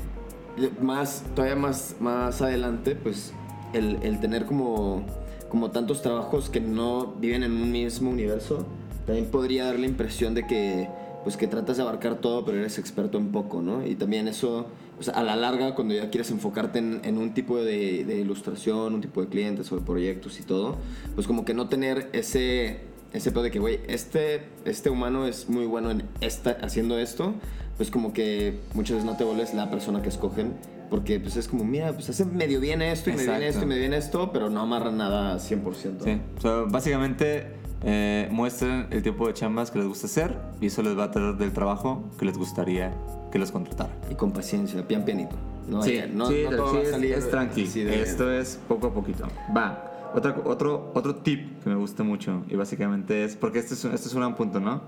eh, 0.59 0.71
más, 0.81 1.25
todavía 1.35 1.57
más, 1.57 1.97
más 2.01 2.43
adelante, 2.43 2.97
pues 2.97 3.33
el, 3.73 3.99
el 4.03 4.21
tener 4.21 4.47
como, 4.47 5.05
como 5.49 5.71
tantos 5.71 6.03
trabajos 6.03 6.51
que 6.51 6.61
no 6.61 7.15
viven 7.21 7.43
en 7.45 7.53
un 7.53 7.71
mismo 7.71 8.11
universo, 8.11 8.67
también 9.07 9.27
podría 9.31 9.67
dar 9.67 9.79
la 9.79 9.87
impresión 9.87 10.35
de 10.35 10.47
que, 10.47 10.89
pues, 11.23 11.37
que 11.37 11.47
tratas 11.47 11.77
de 11.77 11.83
abarcar 11.83 12.17
todo, 12.17 12.45
pero 12.45 12.59
eres 12.59 12.79
experto 12.79 13.19
en 13.19 13.31
poco, 13.33 13.61
¿no? 13.63 13.87
Y 13.87 13.95
también 13.95 14.29
eso, 14.29 14.67
sea, 15.01 15.15
a 15.15 15.23
la 15.23 15.37
larga, 15.37 15.75
cuando 15.75 15.95
ya 15.95 16.09
quieres 16.11 16.31
enfocarte 16.31 16.79
en, 16.79 17.01
en 17.05 17.19
un 17.19 17.35
tipo 17.35 17.59
de, 17.59 18.05
de 18.05 18.19
ilustración, 18.21 18.95
un 18.95 19.01
tipo 19.01 19.21
de 19.21 19.29
clientes 19.29 19.71
o 19.73 19.77
de 19.77 19.83
proyectos 19.83 20.41
y 20.41 20.43
todo, 20.43 20.77
pues 21.15 21.27
como 21.27 21.45
que 21.45 21.53
no 21.55 21.69
tener 21.69 22.09
ese, 22.15 22.81
ese 23.15 23.31
pedo 23.31 23.45
de 23.45 23.51
que, 23.51 23.59
güey, 23.59 23.81
este, 23.89 24.43
este 24.67 24.91
humano 24.91 25.27
es 25.27 25.49
muy 25.49 25.65
bueno 25.67 25.91
en 25.91 26.03
esta, 26.21 26.59
haciendo 26.63 26.99
esto, 26.99 27.33
pues 27.79 27.91
como 27.91 28.13
que 28.13 28.61
muchas 28.75 28.97
veces 28.97 29.11
no 29.11 29.17
te 29.17 29.25
vuelves 29.25 29.55
la 29.55 29.71
persona 29.71 30.03
que 30.03 30.09
escogen, 30.11 30.53
porque 30.91 31.19
pues 31.21 31.37
es 31.37 31.49
como, 31.49 31.65
mira, 31.65 31.93
pues 31.93 32.11
hace 32.11 32.25
medio 32.25 32.61
bien 32.61 32.83
esto 32.83 33.11
y 33.11 33.15
medio 33.15 33.31
bien 33.31 33.37
Exacto. 33.43 33.51
esto 33.57 33.63
y 33.65 33.67
medio 33.69 33.81
bien 33.81 33.95
esto, 33.95 34.31
pero 34.33 34.51
no 34.51 34.61
amarran 34.61 34.97
nada 34.99 35.37
100%. 35.39 36.05
Sí, 36.05 36.21
o 36.37 36.41
sea, 36.41 36.51
básicamente 36.69 37.47
eh, 37.83 38.29
muestren 38.31 38.87
el 38.91 39.03
tipo 39.03 39.27
de 39.27 39.33
chambas 39.35 39.71
que 39.71 39.79
les 39.79 39.89
gusta 39.89 40.07
hacer 40.07 40.37
y 40.61 40.67
eso 40.67 40.83
les 40.83 40.97
va 40.99 41.05
a 41.05 41.11
traer 41.11 41.35
del 41.37 41.53
trabajo 41.53 42.05
que 42.19 42.25
les 42.25 42.37
gustaría 42.37 42.93
que 43.33 43.39
los 43.39 43.51
contratara. 43.51 43.91
Y 44.11 44.15
con 44.15 44.33
paciencia, 44.33 44.87
pian 44.87 45.05
pianito. 45.05 45.37
No, 45.69 45.83
sí, 45.83 45.99
hay- 45.99 46.11
no, 46.13 46.27
sí, 46.29 46.43
no 46.45 46.51
sí, 46.51 46.57
todo 46.57 46.73
va 46.75 46.79
a 46.79 46.83
es, 46.83 46.91
salir 46.91 47.13
es 47.15 47.31
tranqui. 47.31 47.65
así 47.65 47.83
de- 47.83 48.03
Esto 48.03 48.31
es 48.33 48.59
poco 48.69 48.89
a 48.89 48.95
poquito. 48.95 49.27
Va. 49.57 49.91
Otra, 50.15 50.37
otro, 50.45 50.93
otro 50.95 51.17
tip 51.17 51.63
que 51.63 51.69
me 51.71 51.77
gusta 51.77 52.03
mucho 52.05 52.45
y 52.49 52.55
básicamente 52.57 53.25
es, 53.25 53.37
porque 53.37 53.59
este 53.59 53.75
es, 53.75 53.85
un- 53.85 53.93
este 53.95 54.09
es 54.09 54.15
un 54.15 54.21
gran 54.21 54.35
punto, 54.37 54.61
¿no? 54.61 54.83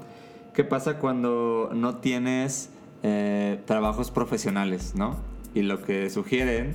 ¿Qué 0.54 0.62
pasa 0.64 0.98
cuando 0.98 1.70
no 1.74 1.96
tienes 1.96 2.70
eh, 3.02 3.60
trabajos 3.66 4.10
profesionales, 4.10 4.94
¿no? 4.94 5.16
Y 5.54 5.62
lo 5.62 5.82
que 5.82 6.08
sugieren 6.10 6.74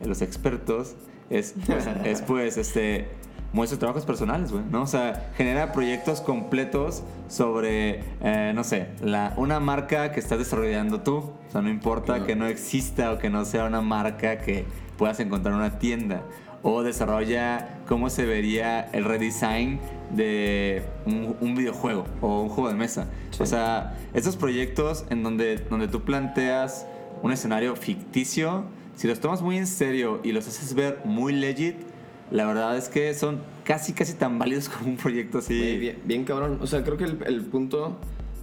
eh, 0.00 0.06
los 0.06 0.22
expertos 0.22 0.96
es, 1.30 1.54
pues, 1.66 1.86
es 2.04 2.22
pues, 2.26 2.56
este, 2.58 3.08
muestra 3.52 3.78
trabajos 3.78 4.04
personales, 4.04 4.50
güey, 4.52 4.64
¿no? 4.70 4.82
O 4.82 4.86
sea, 4.86 5.30
genera 5.36 5.72
proyectos 5.72 6.20
completos 6.20 7.02
sobre, 7.28 8.02
eh, 8.22 8.52
no 8.54 8.64
sé, 8.64 8.88
la, 9.02 9.32
una 9.36 9.60
marca 9.60 10.10
que 10.12 10.20
estás 10.20 10.38
desarrollando 10.38 11.00
tú. 11.00 11.16
O 11.18 11.50
sea, 11.50 11.62
no 11.62 11.70
importa 11.70 12.26
que 12.26 12.34
no 12.36 12.46
exista 12.46 13.12
o 13.12 13.18
que 13.18 13.30
no 13.30 13.44
sea 13.44 13.64
una 13.64 13.80
marca 13.80 14.38
que 14.38 14.64
puedas 14.98 15.18
encontrar 15.20 15.54
en 15.54 15.60
una 15.60 15.78
tienda. 15.78 16.22
O 16.64 16.82
desarrolla 16.82 17.78
cómo 17.86 18.10
se 18.10 18.24
vería 18.24 18.80
el 18.92 19.04
redesign 19.04 19.78
de 20.10 20.82
un, 21.06 21.36
un 21.40 21.54
videojuego 21.54 22.06
o 22.20 22.42
un 22.42 22.48
juego 22.48 22.70
de 22.70 22.74
mesa. 22.74 23.06
O 23.38 23.46
sea, 23.46 23.96
estos 24.14 24.36
proyectos 24.36 25.04
en 25.10 25.22
donde, 25.22 25.58
donde 25.58 25.88
tú 25.88 26.00
planteas 26.00 26.86
un 27.22 27.32
escenario 27.32 27.76
ficticio, 27.76 28.64
si 28.96 29.06
los 29.06 29.20
tomas 29.20 29.42
muy 29.42 29.58
en 29.58 29.66
serio 29.66 30.20
y 30.24 30.32
los 30.32 30.48
haces 30.48 30.74
ver 30.74 31.00
muy 31.04 31.34
legit, 31.34 31.76
la 32.30 32.46
verdad 32.46 32.76
es 32.76 32.88
que 32.88 33.12
son 33.14 33.40
casi, 33.64 33.92
casi 33.92 34.14
tan 34.14 34.38
válidos 34.38 34.68
como 34.70 34.90
un 34.90 34.96
proyecto 34.96 35.38
así. 35.38 35.76
Bien, 35.76 35.98
bien 36.04 36.24
cabrón. 36.24 36.58
O 36.62 36.66
sea, 36.66 36.82
creo 36.82 36.96
que 36.96 37.04
el, 37.04 37.18
el 37.26 37.42
punto, 37.42 37.98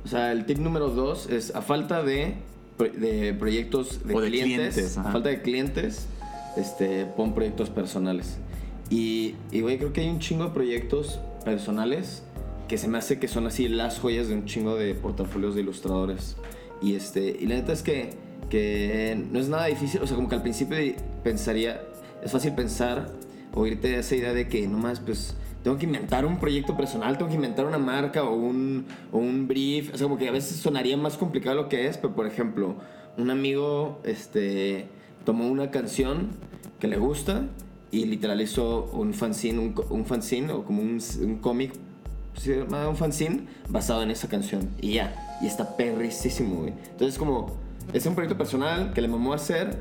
o 0.05 0.07
sea, 0.07 0.31
el 0.31 0.45
tip 0.45 0.59
número 0.59 0.89
dos 0.89 1.27
es 1.27 1.55
a 1.55 1.61
falta 1.63 2.03
de, 2.03 2.35
de 2.77 3.33
proyectos 3.33 4.05
de 4.05 4.15
O 4.15 4.21
de 4.21 4.29
clientes, 4.29 4.97
a 4.97 5.11
falta 5.11 5.29
de 5.29 5.41
clientes, 5.41 6.07
este, 6.57 7.05
pon 7.05 7.33
proyectos 7.33 7.69
personales. 7.69 8.37
Y, 8.89 9.35
y, 9.51 9.61
güey, 9.61 9.77
creo 9.77 9.93
que 9.93 10.01
hay 10.01 10.09
un 10.09 10.19
chingo 10.19 10.45
de 10.45 10.51
proyectos 10.51 11.19
personales 11.45 12.23
que 12.67 12.77
se 12.77 12.87
me 12.87 12.97
hace 12.97 13.19
que 13.19 13.27
son 13.27 13.47
así 13.47 13.67
las 13.67 13.99
joyas 13.99 14.27
de 14.27 14.33
un 14.33 14.45
chingo 14.45 14.75
de 14.75 14.95
portafolios 14.95 15.55
de 15.55 15.61
ilustradores. 15.61 16.37
Y, 16.81 16.95
este, 16.95 17.37
y 17.39 17.45
la 17.45 17.55
neta 17.55 17.73
es 17.73 17.83
que, 17.83 18.11
que 18.49 19.21
no 19.31 19.39
es 19.39 19.49
nada 19.49 19.65
difícil, 19.65 20.01
o 20.01 20.07
sea, 20.07 20.15
como 20.15 20.29
que 20.29 20.35
al 20.35 20.41
principio 20.41 20.77
pensaría, 21.23 21.81
es 22.23 22.31
fácil 22.31 22.53
pensar 22.53 23.11
o 23.53 23.67
irte 23.67 23.95
a 23.95 23.99
esa 23.99 24.15
idea 24.15 24.33
de 24.33 24.47
que 24.47 24.67
nomás, 24.67 24.99
pues, 24.99 25.35
tengo 25.63 25.77
que 25.77 25.85
inventar 25.85 26.25
un 26.25 26.39
proyecto 26.39 26.75
personal, 26.75 27.17
tengo 27.17 27.29
que 27.29 27.35
inventar 27.35 27.65
una 27.65 27.77
marca 27.77 28.23
o 28.23 28.35
un, 28.35 28.85
o 29.11 29.19
un 29.19 29.47
brief. 29.47 29.93
O 29.93 29.97
sea, 29.97 30.05
como 30.05 30.17
que 30.17 30.27
a 30.27 30.31
veces 30.31 30.57
sonaría 30.57 30.97
más 30.97 31.17
complicado 31.17 31.55
lo 31.55 31.69
que 31.69 31.87
es, 31.87 31.97
pero 31.97 32.15
por 32.15 32.25
ejemplo, 32.25 32.75
un 33.17 33.29
amigo 33.29 33.99
este, 34.03 34.87
tomó 35.25 35.47
una 35.47 35.71
canción 35.71 36.29
que 36.79 36.87
le 36.87 36.97
gusta 36.97 37.47
y 37.91 38.05
literal 38.05 38.41
hizo 38.41 38.85
un 38.93 39.13
fanzine, 39.13 39.73
un, 39.89 40.05
fanzine 40.05 40.51
o 40.53 40.63
como 40.63 40.81
un, 40.81 41.37
cómic, 41.41 41.73
se 42.35 42.59
llama 42.59 42.87
un 42.87 42.95
fanzine 42.95 43.45
basado 43.69 44.01
en 44.03 44.11
esa 44.11 44.29
canción. 44.29 44.69
Y 44.81 44.93
ya, 44.93 45.39
y 45.41 45.47
está 45.47 45.75
perricísimo, 45.75 46.61
güey. 46.61 46.73
Entonces, 46.91 47.17
como, 47.17 47.51
es 47.93 48.05
un 48.05 48.15
proyecto 48.15 48.37
personal 48.37 48.93
que 48.93 49.01
le 49.01 49.07
mamó 49.07 49.33
hacer, 49.33 49.77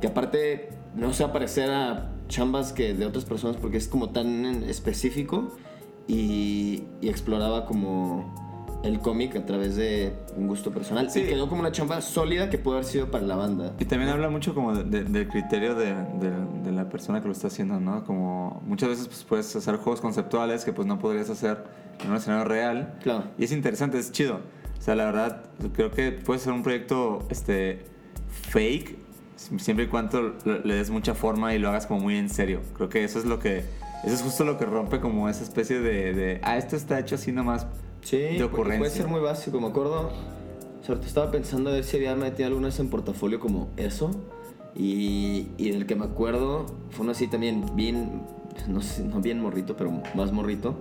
que 0.00 0.08
aparte 0.08 0.70
no 0.96 1.12
se 1.12 1.22
va 1.22 1.30
a 1.30 1.32
parecer 1.32 1.70
a 1.70 2.10
chambas 2.28 2.72
que 2.72 2.94
de 2.94 3.06
otras 3.06 3.24
personas 3.24 3.56
porque 3.56 3.76
es 3.76 3.88
como 3.88 4.10
tan 4.10 4.64
específico 4.64 5.54
y 6.08 6.82
exploraba 7.02 7.66
como 7.66 8.51
el 8.82 8.98
cómic 8.98 9.36
a 9.36 9.46
través 9.46 9.76
de 9.76 10.12
un 10.36 10.46
gusto 10.48 10.72
personal. 10.72 11.10
Sí. 11.10 11.20
Y 11.20 11.24
quedó 11.26 11.48
como 11.48 11.60
una 11.60 11.70
chamba 11.72 12.00
sólida 12.00 12.50
que 12.50 12.58
pudo 12.58 12.74
haber 12.74 12.84
sido 12.86 13.10
para 13.10 13.24
la 13.24 13.36
banda. 13.36 13.72
Y 13.78 13.84
también 13.84 14.10
habla 14.10 14.28
mucho 14.28 14.54
como 14.54 14.74
de- 14.74 14.84
de- 14.84 15.04
del 15.04 15.28
criterio 15.28 15.74
de, 15.74 15.94
de- 15.94 16.62
de 16.64 16.72
la 16.72 16.88
persona 16.88 17.20
que 17.20 17.26
lo 17.28 17.32
está 17.32 17.46
haciendo, 17.48 17.78
¿no? 17.80 18.04
Como 18.04 18.60
muchas 18.66 18.88
veces 18.88 19.06
pues, 19.08 19.24
puedes 19.24 19.54
hacer 19.56 19.76
juegos 19.76 20.00
conceptuales 20.00 20.64
que 20.64 20.72
pues 20.72 20.86
no 20.88 20.98
podrías 20.98 21.30
hacer 21.30 21.64
en 22.02 22.10
un 22.10 22.16
escenario 22.16 22.44
real. 22.44 22.94
Claro. 23.02 23.24
Y 23.38 23.44
es 23.44 23.52
interesante, 23.52 23.98
es 23.98 24.10
chido. 24.12 24.40
O 24.78 24.82
sea, 24.82 24.96
la 24.96 25.04
verdad, 25.04 25.42
creo 25.74 25.92
que 25.92 26.10
puede 26.10 26.40
ser 26.40 26.52
un 26.52 26.64
proyecto 26.64 27.20
este, 27.30 27.84
fake, 28.50 28.96
siempre 29.36 29.84
y 29.84 29.88
cuando 29.88 30.34
le 30.64 30.74
des 30.74 30.90
mucha 30.90 31.14
forma 31.14 31.54
y 31.54 31.58
lo 31.58 31.68
hagas 31.68 31.86
como 31.86 32.00
muy 32.00 32.16
en 32.16 32.28
serio. 32.28 32.60
Creo 32.74 32.88
que 32.88 33.04
eso 33.04 33.18
es 33.18 33.24
lo 33.24 33.38
que... 33.38 33.58
Eso 34.04 34.14
es 34.16 34.22
justo 34.22 34.42
lo 34.44 34.58
que 34.58 34.64
rompe 34.64 34.98
como 34.98 35.28
esa 35.28 35.44
especie 35.44 35.78
de... 35.78 36.12
de, 36.14 36.40
ah, 36.42 36.56
esto 36.56 36.74
está 36.74 36.98
hecho 36.98 37.14
así 37.14 37.30
nomás 37.30 37.66
Sí, 38.02 38.16
de 38.18 38.44
ocurrencia. 38.44 38.78
puede 38.78 38.90
ser 38.90 39.08
muy 39.08 39.20
básico. 39.20 39.60
Me 39.60 39.68
acuerdo, 39.68 40.08
o 40.08 40.84
sea, 40.84 40.90
ahorita 40.90 41.06
estaba 41.06 41.30
pensando 41.30 41.70
a 41.70 41.72
ver 41.72 41.84
si 41.84 41.96
había 41.96 42.14
metido 42.14 42.48
algunas 42.48 42.78
en 42.78 42.88
portafolio 42.88 43.40
como 43.40 43.68
eso. 43.76 44.10
Y, 44.74 45.48
y 45.58 45.70
del 45.70 45.86
que 45.86 45.94
me 45.96 46.04
acuerdo 46.04 46.66
fue 46.90 47.02
uno 47.02 47.12
así 47.12 47.28
también 47.28 47.64
bien, 47.76 48.22
no 48.68 48.80
sé, 48.80 49.04
no 49.04 49.20
bien 49.20 49.40
morrito, 49.40 49.76
pero 49.76 49.90
más 50.14 50.32
morrito. 50.32 50.76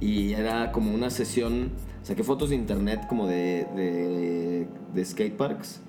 Y 0.00 0.32
era 0.32 0.72
como 0.72 0.92
una 0.94 1.10
sesión, 1.10 1.70
saqué 2.02 2.24
fotos 2.24 2.50
de 2.50 2.56
internet 2.56 3.06
como 3.08 3.26
de, 3.26 3.66
de, 3.76 4.66
de 4.94 5.04
skateparks. 5.04 5.80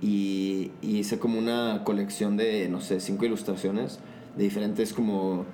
Y, 0.00 0.72
y 0.82 0.98
hice 0.98 1.18
como 1.18 1.38
una 1.38 1.82
colección 1.84 2.36
de, 2.36 2.68
no 2.68 2.80
sé, 2.80 3.00
cinco 3.00 3.24
ilustraciones 3.24 4.00
de 4.36 4.44
diferentes 4.44 4.92
como 4.92 5.46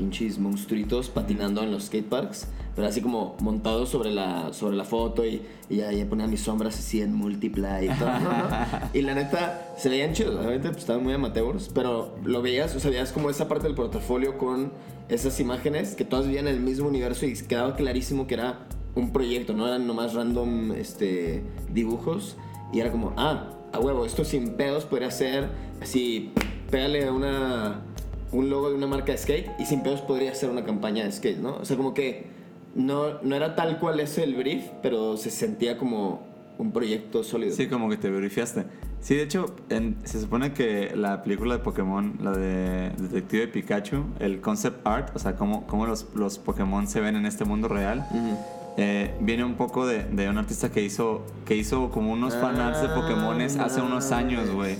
pinches 0.00 0.38
monstruitos 0.38 1.10
patinando 1.10 1.62
en 1.62 1.70
los 1.70 1.84
skateparks, 1.84 2.48
pero 2.74 2.88
así 2.88 3.02
como 3.02 3.36
montados 3.40 3.90
sobre 3.90 4.10
la, 4.10 4.50
sobre 4.54 4.74
la 4.74 4.84
foto 4.84 5.26
y, 5.26 5.42
y 5.68 5.76
ya, 5.76 5.92
ya 5.92 6.06
ponía 6.06 6.26
mis 6.26 6.40
sombras 6.40 6.78
así 6.78 7.02
en 7.02 7.14
multiply 7.14 7.84
y 7.84 7.88
todo. 7.98 8.18
¿no? 8.18 8.30
Y 8.94 9.02
la 9.02 9.14
neta, 9.14 9.74
se 9.76 9.90
veían 9.90 10.14
chidos, 10.14 10.36
obviamente 10.36 10.68
pues, 10.68 10.78
estaban 10.80 11.02
muy 11.02 11.12
amateurs, 11.12 11.70
pero 11.74 12.16
lo 12.24 12.40
veías, 12.40 12.74
o 12.74 12.80
sea, 12.80 12.90
veías 12.90 13.12
como 13.12 13.28
esa 13.28 13.46
parte 13.46 13.66
del 13.66 13.74
portafolio 13.74 14.38
con 14.38 14.72
esas 15.10 15.38
imágenes 15.38 15.94
que 15.94 16.06
todas 16.06 16.24
vivían 16.24 16.48
en 16.48 16.54
el 16.54 16.60
mismo 16.60 16.88
universo 16.88 17.26
y 17.26 17.34
quedaba 17.34 17.76
clarísimo 17.76 18.26
que 18.26 18.34
era 18.34 18.66
un 18.94 19.12
proyecto, 19.12 19.52
no 19.52 19.68
eran 19.68 19.86
nomás 19.86 20.14
random 20.14 20.72
este, 20.72 21.44
dibujos 21.70 22.38
y 22.72 22.80
era 22.80 22.90
como, 22.90 23.12
ah, 23.18 23.50
a 23.72 23.78
huevo, 23.78 24.06
esto 24.06 24.24
sin 24.24 24.54
pedos 24.54 24.86
podría 24.86 25.10
ser 25.10 25.50
así, 25.82 26.32
pégale 26.70 27.10
una 27.10 27.82
un 28.32 28.48
logo 28.50 28.68
de 28.70 28.76
una 28.76 28.86
marca 28.86 29.12
de 29.12 29.18
skate 29.18 29.48
y 29.58 29.66
sin 29.66 29.82
pedos 29.82 30.00
podría 30.02 30.34
ser 30.34 30.50
una 30.50 30.64
campaña 30.64 31.04
de 31.04 31.12
skate, 31.12 31.38
¿no? 31.38 31.56
O 31.56 31.64
sea, 31.64 31.76
como 31.76 31.94
que 31.94 32.26
no, 32.74 33.20
no 33.22 33.34
era 33.34 33.56
tal 33.56 33.78
cual 33.78 33.98
ese 34.00 34.22
el 34.24 34.34
brief, 34.34 34.64
pero 34.82 35.16
se 35.16 35.30
sentía 35.30 35.76
como 35.76 36.22
un 36.58 36.72
proyecto 36.72 37.24
sólido. 37.24 37.54
Sí, 37.56 37.66
como 37.68 37.88
que 37.88 37.96
te 37.96 38.10
verificaste. 38.10 38.64
Sí, 39.00 39.14
de 39.16 39.22
hecho, 39.22 39.46
en- 39.70 39.96
se 40.04 40.20
supone 40.20 40.52
que 40.52 40.92
la 40.94 41.22
película 41.22 41.56
de 41.56 41.62
Pokémon, 41.64 42.18
la 42.20 42.32
de 42.32 42.90
Detective 42.98 43.48
Pikachu, 43.48 44.04
el 44.20 44.40
concept 44.42 44.86
art, 44.86 45.16
o 45.16 45.18
sea, 45.18 45.36
cómo, 45.36 45.66
cómo 45.66 45.86
los, 45.86 46.06
los 46.14 46.38
Pokémon 46.38 46.86
se 46.86 47.00
ven 47.00 47.16
en 47.16 47.24
este 47.24 47.46
mundo 47.46 47.66
real, 47.66 48.06
Ujú. 48.10 48.36
eh, 48.76 49.14
viene 49.20 49.42
un 49.42 49.54
poco 49.54 49.86
de, 49.86 50.04
de 50.04 50.28
un 50.28 50.36
artista 50.36 50.70
que 50.70 50.82
hizo, 50.82 51.22
que 51.46 51.56
hizo 51.56 51.90
como 51.90 52.12
unos 52.12 52.34
fanarts 52.36 52.82
de 52.82 52.88
Ah, 52.88 52.94
Pokémones 52.94 53.56
hace 53.56 53.80
unos 53.80 54.12
años, 54.12 54.50
güey. 54.50 54.76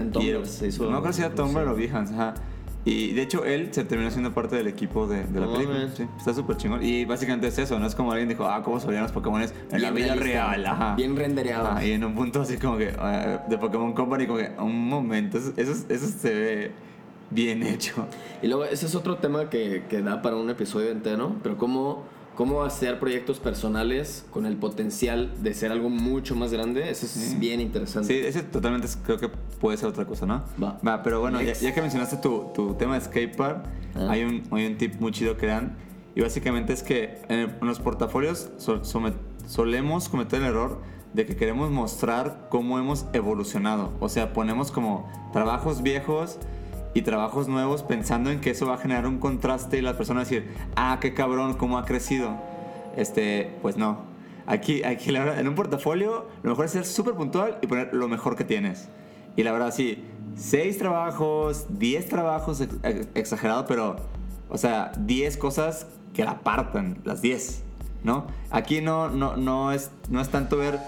En 0.00 0.10
Tumblr 0.10 0.34
el- 0.40 0.46
se 0.46 0.66
hizo- 0.66 0.90
No 0.90 0.98
creo 1.00 1.02
que 1.04 1.12
sea 1.12 1.34
Tumblr 1.34 1.68
o 1.68 1.76
Behance, 1.76 2.12
ajá. 2.12 2.34
Y 2.84 3.12
de 3.12 3.22
hecho 3.22 3.44
él 3.44 3.68
se 3.72 3.84
terminó 3.84 4.10
siendo 4.10 4.32
parte 4.32 4.56
del 4.56 4.66
equipo 4.66 5.06
de, 5.06 5.24
de 5.24 5.40
la 5.40 5.52
película. 5.52 5.88
Sí, 5.94 6.06
está 6.16 6.32
súper 6.32 6.56
chingón. 6.56 6.82
Y 6.82 7.04
básicamente 7.04 7.46
es 7.48 7.58
eso, 7.58 7.78
no 7.78 7.86
es 7.86 7.94
como 7.94 8.12
alguien 8.12 8.28
dijo, 8.28 8.46
ah, 8.46 8.62
¿cómo 8.62 8.80
se 8.80 8.86
veían 8.86 9.02
los 9.02 9.12
Pokémon 9.12 9.42
en 9.42 9.48
la 9.70 9.90
Bien 9.90 9.94
vida 9.94 10.14
realista, 10.14 10.24
real? 10.24 10.66
Ajá. 10.66 10.94
Bien 10.94 11.14
rendereado. 11.14 11.68
Ajá, 11.68 11.84
y 11.84 11.92
en 11.92 12.04
un 12.04 12.14
punto 12.14 12.40
así 12.40 12.56
como 12.56 12.78
que 12.78 12.94
eh, 12.98 13.38
de 13.48 13.58
Pokémon 13.58 13.92
Company, 13.92 14.26
como 14.26 14.38
que 14.38 14.50
un 14.58 14.88
momento, 14.88 15.36
eso, 15.36 15.52
eso, 15.56 15.72
eso 15.88 16.06
se 16.06 16.34
ve 16.34 16.72
bien 17.30 17.62
hecho. 17.62 18.06
Y 18.42 18.48
luego, 18.48 18.64
ese 18.64 18.86
es 18.86 18.94
otro 18.94 19.16
tema 19.16 19.50
que, 19.50 19.84
que 19.88 20.00
da 20.00 20.22
para 20.22 20.36
un 20.36 20.48
episodio 20.48 20.90
entero, 20.90 21.36
pero 21.42 21.58
cómo, 21.58 22.04
cómo 22.40 22.62
hacer 22.62 22.98
proyectos 22.98 23.38
personales 23.38 24.24
con 24.30 24.46
el 24.46 24.56
potencial 24.56 25.30
de 25.42 25.52
ser 25.52 25.72
algo 25.72 25.90
mucho 25.90 26.34
más 26.34 26.50
grande, 26.50 26.88
eso 26.88 27.04
es 27.04 27.12
Sí. 27.12 27.36
bien 27.38 27.60
interesante. 27.60 28.08
Sí, 28.08 28.26
ese 28.26 28.42
totalmente 28.42 28.86
es- 28.86 28.96
creo 28.96 29.18
que 29.18 29.28
puede 29.28 29.76
ser 29.76 29.90
otra 29.90 30.06
cosa, 30.06 30.24
¿no? 30.24 30.42
Va. 30.62 31.02
pero 31.02 31.20
bueno, 31.20 31.42
ya, 31.42 31.52
ya 31.52 31.74
que 31.74 31.82
mencionaste 31.82 32.16
tu, 32.16 32.50
tu 32.54 32.72
tema 32.76 32.94
de 32.94 33.02
skatepark, 33.02 33.66
Ah. 33.94 34.06
hay, 34.08 34.24
un, 34.24 34.42
hay 34.52 34.64
un 34.68 34.78
tip 34.78 34.98
muy 35.02 35.12
chido 35.12 35.36
que 35.36 35.48
dan. 35.48 35.76
Y 36.14 36.22
básicamente 36.22 36.72
es 36.72 36.82
que 36.82 37.18
en, 37.28 37.40
el- 37.40 37.50
en 37.60 37.66
los 37.66 37.78
portafolios 37.78 38.48
sol- 38.56 38.86
some- 38.86 39.12
solemos 39.46 40.08
cometer 40.08 40.40
el 40.40 40.46
error 40.46 40.80
de 41.12 41.26
que 41.26 41.36
queremos 41.36 41.70
mostrar 41.70 42.46
cómo 42.50 42.78
hemos 42.78 43.04
evolucionado. 43.12 43.92
O 44.00 44.08
sea, 44.08 44.32
ponemos 44.32 44.72
como 44.72 45.10
trabajos 45.34 45.82
viejos 45.82 46.38
y 46.94 47.02
trabajos 47.02 47.48
nuevos 47.48 47.82
pensando 47.82 48.30
en 48.30 48.40
que 48.40 48.50
eso 48.50 48.66
va 48.66 48.74
a 48.74 48.78
generar 48.78 49.06
un 49.06 49.18
contraste 49.18 49.78
y 49.78 49.82
la 49.82 49.96
persona 49.96 50.20
va 50.20 50.22
a 50.22 50.28
decir, 50.28 50.50
ah, 50.76 50.98
qué 51.00 51.14
cabrón, 51.14 51.54
cómo 51.54 51.78
ha 51.78 51.84
crecido. 51.84 52.36
Este, 52.96 53.50
pues 53.62 53.76
no. 53.76 53.98
Aquí, 54.46 54.82
aquí 54.82 55.12
la 55.12 55.20
verdad, 55.20 55.38
en 55.40 55.46
un 55.48 55.54
portafolio, 55.54 56.26
lo 56.42 56.50
mejor 56.50 56.64
es 56.64 56.72
ser 56.72 56.84
súper 56.84 57.14
puntual 57.14 57.58
y 57.62 57.66
poner 57.68 57.90
lo 57.94 58.08
mejor 58.08 58.34
que 58.36 58.44
tienes. 58.44 58.88
Y 59.36 59.44
la 59.44 59.52
verdad, 59.52 59.72
sí, 59.72 60.04
seis 60.34 60.76
trabajos, 60.78 61.66
10 61.78 62.08
trabajos, 62.08 62.60
ex- 62.60 62.74
ex- 62.82 63.08
exagerado, 63.14 63.66
pero, 63.66 63.96
o 64.48 64.58
sea, 64.58 64.90
10 64.98 65.36
cosas 65.36 65.86
que 66.14 66.24
la 66.24 66.40
partan, 66.40 66.98
las 67.04 67.22
10, 67.22 67.62
¿no? 68.02 68.26
Aquí 68.50 68.80
no, 68.80 69.08
no, 69.08 69.36
no, 69.36 69.70
es, 69.70 69.92
no 70.08 70.20
es 70.20 70.28
tanto 70.30 70.56
ver 70.56 70.80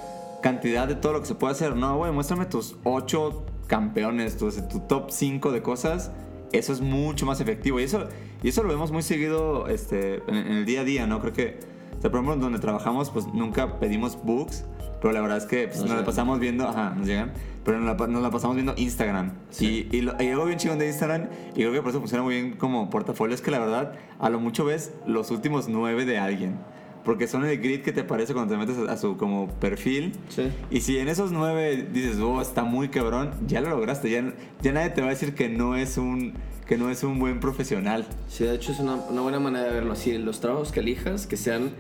cantidad 0.43 0.87
de 0.87 0.95
todo 0.95 1.15
lo 1.15 1.21
que 1.21 1.27
se 1.27 1.35
puede 1.35 1.53
hacer, 1.53 1.75
no, 1.77 1.97
güey, 1.97 2.13
muéstrame 2.13 2.45
tus 2.47 2.77
8 2.85 3.47
campeones, 3.67 4.37
tu, 4.37 4.51
tu 4.51 4.81
top 4.81 5.11
5 5.11 5.53
de 5.53 5.63
cosas, 5.63 6.11
eso 6.53 6.73
es 6.73 6.81
mucho 6.83 7.25
más 7.25 7.41
efectivo. 7.41 7.81
Y 7.81 7.85
eso, 7.85 8.07
y 8.43 8.49
eso 8.49 8.63
lo 8.63 8.69
vemos 8.69 8.93
muy 8.93 9.03
seguido 9.03 9.69
este, 9.69 10.17
en, 10.27 10.35
en 10.35 10.53
el 10.53 10.67
día 10.67 10.83
a 10.83 10.85
día, 10.85 11.07
¿no? 11.07 11.21
Creo 11.21 11.33
que, 11.33 11.61
o 11.97 12.03
sea, 12.03 12.11
por 12.11 12.21
ejemplo, 12.21 12.37
donde 12.37 12.59
trabajamos, 12.59 13.11
pues 13.11 13.27
nunca 13.33 13.79
pedimos 13.79 14.23
books, 14.23 14.65
pero 15.01 15.13
la 15.13 15.21
verdad 15.21 15.39
es 15.39 15.47
que 15.47 15.67
pues, 15.67 15.81
Nos 15.81 15.89
nos 15.89 15.99
la 15.99 16.05
pasamos 16.05 16.39
viendo, 16.39 16.69
ajá, 16.69 16.95
nos 16.97 17.07
llegan, 17.07 17.33
pero 17.65 17.81
nos 17.81 17.99
la, 17.99 18.07
nos 18.07 18.23
la 18.23 18.31
pasamos 18.31 18.55
viendo 18.55 18.75
Instagram. 18.77 19.33
Sí. 19.51 19.89
Y, 19.91 19.97
y, 19.97 20.01
lo, 20.03 20.15
y 20.23 20.29
algo 20.29 20.45
bien 20.45 20.59
chingón 20.59 20.79
de 20.79 20.87
Instagram, 20.87 21.29
y 21.53 21.55
creo 21.55 21.73
que 21.73 21.81
por 21.81 21.91
eso 21.91 21.99
funciona 21.99 22.23
muy 22.23 22.35
bien 22.35 22.53
como 22.57 22.89
portafolio, 22.91 23.35
es 23.35 23.41
que 23.41 23.51
la 23.51 23.59
verdad, 23.59 23.95
a 24.21 24.31
lo 24.31 24.39
mucho 24.39 24.65
ves 24.65 24.93
los 25.07 25.31
últimos 25.31 25.69
nueve 25.69 26.05
de 26.05 26.19
alguien. 26.19 26.57
Porque 27.05 27.27
son 27.27 27.45
el 27.45 27.59
grid 27.59 27.83
que 27.83 27.93
te 27.93 28.03
aparece 28.03 28.33
cuando 28.33 28.55
te 28.55 28.59
metes 28.59 28.79
a, 28.89 28.97
su 28.97 29.17
como 29.17 29.49
perfil. 29.49 30.13
Sí. 30.29 30.51
Y 30.71 30.81
si 30.81 30.99
en 30.99 31.09
esos 31.09 31.33
nueve 31.33 31.89
dices, 31.93 32.19
oh, 32.19 32.41
está 32.41 32.65
muy 32.65 32.89
cabrón, 32.89 33.33
ya 33.47 33.61
lo 33.61 33.71
lograste. 33.71 34.11
Ya, 34.11 34.33
ya 34.61 34.73
nadie 34.73 34.91
te 34.91 35.01
va 35.01 35.09
a 35.09 35.11
decir 35.11 35.35
que 35.35 35.49
no 35.49 35.77
es 35.77 35.99
un, 35.99 36.35
que 36.67 36.77
no 36.77 36.91
es 36.91 37.03
un 37.03 37.19
buen 37.19 37.41
profesional. 37.41 38.07
Sí, 38.29 38.45
de 38.45 38.55
hecho 38.55 38.73
es 38.73 38.81
una, 38.81 38.95
una 38.95 39.21
buena 39.23 39.41
manera 39.41 39.67
de 39.67 39.73
verlo 39.73 39.93
así. 39.93 40.17
Los 40.19 40.41
trabajos 40.41 40.73
que 40.73 40.81
elijas 40.81 41.27
que 41.27 41.37
sean 41.37 41.71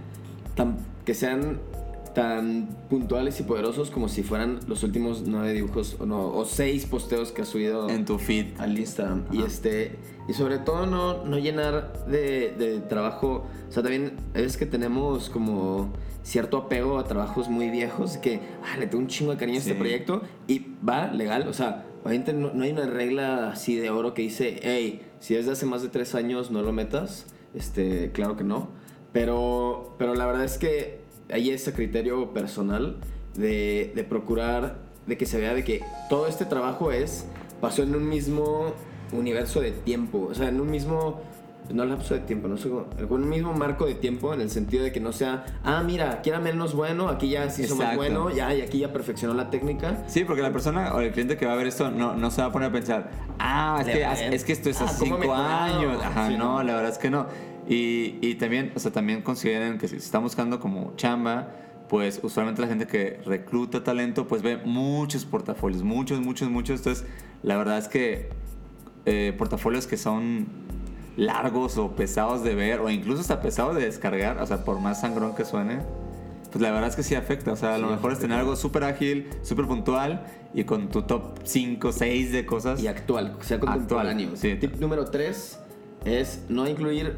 tan, 0.54 0.78
que 1.04 1.14
sean 1.14 1.60
tan 2.14 2.68
puntuales 2.90 3.40
y 3.40 3.42
poderosos 3.42 3.90
como 3.90 4.08
si 4.08 4.22
fueran 4.22 4.60
los 4.66 4.82
últimos 4.82 5.22
nueve 5.26 5.52
dibujos 5.52 5.96
o, 5.98 6.06
no, 6.06 6.28
o 6.34 6.44
seis 6.44 6.86
posteos 6.86 7.32
que 7.32 7.42
has 7.42 7.48
subido 7.48 7.88
En 7.88 8.04
tu 8.04 8.18
feed. 8.18 8.58
al 8.58 8.78
Instagram. 8.78 9.24
Y 9.32 9.42
este 9.42 9.98
y 10.28 10.34
sobre 10.34 10.58
todo 10.58 10.86
no, 10.86 11.24
no 11.24 11.38
llenar 11.38 12.06
de, 12.06 12.54
de 12.56 12.80
trabajo. 12.80 13.44
O 13.68 13.72
sea, 13.72 13.82
también 13.82 14.12
es 14.34 14.56
que 14.56 14.66
tenemos 14.66 15.30
como 15.30 15.92
cierto 16.22 16.58
apego 16.58 16.98
a 16.98 17.04
trabajos 17.04 17.48
muy 17.48 17.70
viejos 17.70 18.16
que 18.18 18.40
ah, 18.62 18.76
le 18.78 18.86
tengo 18.86 19.02
un 19.02 19.08
chingo 19.08 19.32
de 19.32 19.38
cariño 19.38 19.58
a 19.58 19.60
este 19.60 19.74
proyecto 19.74 20.22
y 20.46 20.66
va 20.86 21.08
legal. 21.08 21.48
O 21.48 21.52
sea, 21.52 21.84
obviamente 22.04 22.32
no, 22.32 22.52
no 22.54 22.62
hay 22.64 22.70
una 22.70 22.86
regla 22.86 23.50
así 23.50 23.74
de 23.76 23.90
oro 23.90 24.14
que 24.14 24.22
dice, 24.22 24.60
hey, 24.62 25.02
si 25.18 25.34
es 25.34 25.46
de 25.46 25.52
hace 25.52 25.66
más 25.66 25.82
de 25.82 25.88
tres 25.88 26.14
años 26.14 26.50
no 26.50 26.62
lo 26.62 26.72
metas. 26.72 27.26
Este, 27.54 28.12
claro 28.12 28.36
que 28.36 28.44
no. 28.44 28.68
Pero, 29.12 29.94
pero 29.98 30.14
la 30.14 30.24
verdad 30.26 30.44
es 30.44 30.56
que 30.56 31.01
hay 31.32 31.50
ese 31.50 31.72
criterio 31.72 32.32
personal 32.32 32.96
de, 33.34 33.92
de 33.94 34.04
procurar 34.04 34.78
de 35.06 35.16
que 35.16 35.26
se 35.26 35.38
vea 35.40 35.54
de 35.54 35.64
que 35.64 35.82
todo 36.08 36.26
este 36.26 36.44
trabajo 36.44 36.92
es 36.92 37.26
pasó 37.60 37.82
en 37.82 37.94
un 37.94 38.08
mismo 38.08 38.72
universo 39.12 39.60
de 39.60 39.72
tiempo, 39.72 40.28
o 40.30 40.34
sea, 40.34 40.48
en 40.48 40.60
un 40.60 40.70
mismo 40.70 41.20
no 41.70 41.84
lapso 41.84 42.14
de 42.14 42.20
tiempo, 42.20 42.48
no 42.48 42.56
sé 42.56 42.68
cómo, 42.68 42.86
un 43.10 43.28
mismo 43.28 43.52
marco 43.54 43.86
de 43.86 43.94
tiempo 43.94 44.34
en 44.34 44.40
el 44.40 44.50
sentido 44.50 44.82
de 44.82 44.92
que 44.92 45.00
no 45.00 45.12
sea, 45.12 45.44
ah, 45.64 45.82
mira, 45.84 46.10
aquí 46.10 46.30
era 46.30 46.40
menos 46.40 46.74
bueno, 46.74 47.08
aquí 47.08 47.30
ya 47.30 47.48
se 47.50 47.62
hizo 47.62 47.76
más 47.76 47.96
bueno, 47.96 48.30
ya 48.30 48.52
y 48.52 48.60
aquí 48.62 48.80
ya 48.80 48.92
perfeccionó 48.92 49.32
la 49.34 49.48
técnica. 49.48 50.02
Sí, 50.08 50.24
porque 50.24 50.42
la 50.42 50.52
persona 50.52 50.92
o 50.94 51.00
el 51.00 51.12
cliente 51.12 51.36
que 51.36 51.46
va 51.46 51.52
a 51.52 51.56
ver 51.56 51.68
esto 51.68 51.90
no, 51.90 52.14
no 52.14 52.30
se 52.30 52.42
va 52.42 52.48
a 52.48 52.52
poner 52.52 52.68
a 52.70 52.72
pensar, 52.72 53.10
ah, 53.38 53.78
es 53.80 53.86
que, 53.86 54.34
es 54.34 54.44
que 54.44 54.52
esto 54.52 54.70
es 54.70 54.80
Ah, 54.80 54.84
hace 54.86 55.08
¿cómo 55.08 55.14
ha 55.14 55.20
cinco 55.20 55.34
años. 55.34 56.02
Ajá, 56.02 56.28
Sí, 56.28 56.36
no, 56.36 56.56
no. 56.58 56.62
la 56.62 56.74
verdad 56.74 56.90
es 56.92 56.98
que 56.98 57.10
no. 57.10 57.26
Y, 57.72 58.18
y 58.20 58.34
también, 58.34 58.72
o 58.74 58.78
sea, 58.78 58.92
también 58.92 59.22
consideren 59.22 59.78
que 59.78 59.88
si 59.88 59.98
se 59.98 60.04
están 60.04 60.22
buscando 60.22 60.60
como 60.60 60.94
chamba, 60.96 61.48
pues 61.88 62.20
usualmente 62.22 62.60
la 62.60 62.68
gente 62.68 62.86
que 62.86 63.20
recluta 63.24 63.82
talento, 63.82 64.28
pues 64.28 64.42
ve 64.42 64.58
muchos 64.58 65.24
portafolios, 65.24 65.82
muchos, 65.82 66.20
muchos, 66.20 66.50
muchos. 66.50 66.80
Entonces, 66.80 67.06
la 67.42 67.56
verdad 67.56 67.78
es 67.78 67.88
que 67.88 68.28
eh, 69.06 69.34
portafolios 69.38 69.86
que 69.86 69.96
son 69.96 70.46
largos 71.16 71.78
o 71.78 71.96
pesados 71.96 72.42
de 72.44 72.54
ver, 72.54 72.80
o 72.80 72.90
incluso 72.90 73.20
hasta 73.20 73.40
pesados 73.40 73.76
de 73.76 73.84
descargar, 73.86 74.38
o 74.38 74.46
sea, 74.46 74.64
por 74.64 74.78
más 74.80 75.00
sangrón 75.00 75.34
que 75.34 75.44
suene, 75.44 75.80
pues 76.50 76.60
la 76.60 76.70
verdad 76.70 76.90
es 76.90 76.96
que 76.96 77.02
sí 77.02 77.14
afecta. 77.14 77.52
O 77.52 77.56
sea, 77.56 77.76
a 77.76 77.78
lo 77.78 77.88
Sí, 77.88 77.94
mejor 77.94 78.12
es 78.12 78.18
tener 78.18 78.38
algo 78.38 78.54
súper 78.56 78.84
ágil, 78.84 79.28
súper 79.42 79.66
puntual 79.66 80.26
y 80.52 80.64
con 80.64 80.88
tu 80.88 81.02
top 81.02 81.38
5, 81.42 81.90
6 81.90 82.32
de 82.32 82.44
cosas. 82.44 82.82
Y 82.82 82.86
actual, 82.86 83.36
sea 83.40 83.58
contemporáneo. 83.58 84.30
Actual, 84.32 84.38
sí. 84.38 84.56
Tip 84.60 84.76
número 84.76 85.06
3 85.06 85.58
es 86.04 86.44
no 86.48 86.68
incluir, 86.68 87.16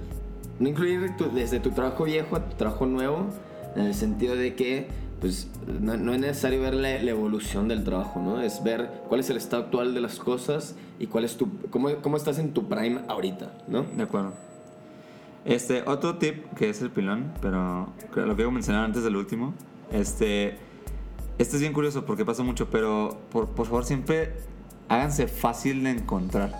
no 0.59 0.69
incluir 0.69 1.17
tu- 1.17 1.31
desde 1.31 1.61
tu 1.61 1.71
trabajo 1.71 2.05
viejo 2.05 2.37
a 2.37 2.45
tu 2.49 2.57
trabajo 2.57 2.87
nuevo, 2.87 3.27
en 3.77 3.83
el 3.87 3.95
sentido 3.95 4.37
de 4.37 4.55
que 4.55 4.89
pues, 5.21 5.49
no, 5.81 5.95
es 6.13 6.21
necesario 6.21 6.61
ver 6.61 6.75
la, 6.75 7.01
evolución 7.01 7.67
del 7.69 7.83
trabajo, 7.83 8.21
¿no? 8.21 8.43
Es 8.43 8.63
ver 8.63 8.91
cuál 9.09 9.21
es 9.21 9.31
el 9.31 9.39
estado 9.39 9.65
actual 9.65 9.95
de 9.95 10.01
las 10.01 10.19
cosas 10.19 10.77
y 10.99 11.07
cuál 11.07 11.25
es 11.25 11.37
tu, 11.37 11.49
cómo, 11.71 11.89
cómo 12.03 12.17
estás 12.17 12.39
en 12.39 12.53
tu 12.53 12.69
prime 12.69 13.01
ahorita, 13.09 13.53
¿no? 13.67 13.85
De 13.85 14.03
acuerdo. 14.03 14.35
Este, 15.45 15.83
otro 15.87 16.17
tip 16.17 16.45
que 16.55 16.71
es 16.71 16.83
el 16.83 16.91
pilón, 16.91 17.33
pero 17.41 17.89
lo 18.15 18.35
quiero 18.35 18.51
mencionar 18.51 18.85
antes 18.85 19.03
del 19.03 19.17
último. 19.17 19.55
Este, 19.93 20.59
este 21.39 21.57
es 21.57 21.61
bien 21.61 21.73
curioso 21.73 22.05
porque 22.05 22.25
pasa 22.25 22.43
mucho, 22.43 22.69
pero 22.71 23.17
por, 23.31 23.49
por 23.49 23.67
favor 23.67 23.85
siempre 23.85 24.35
háganse 24.89 25.27
fácil 25.27 25.85
de 25.85 25.91
encontrar 25.91 26.53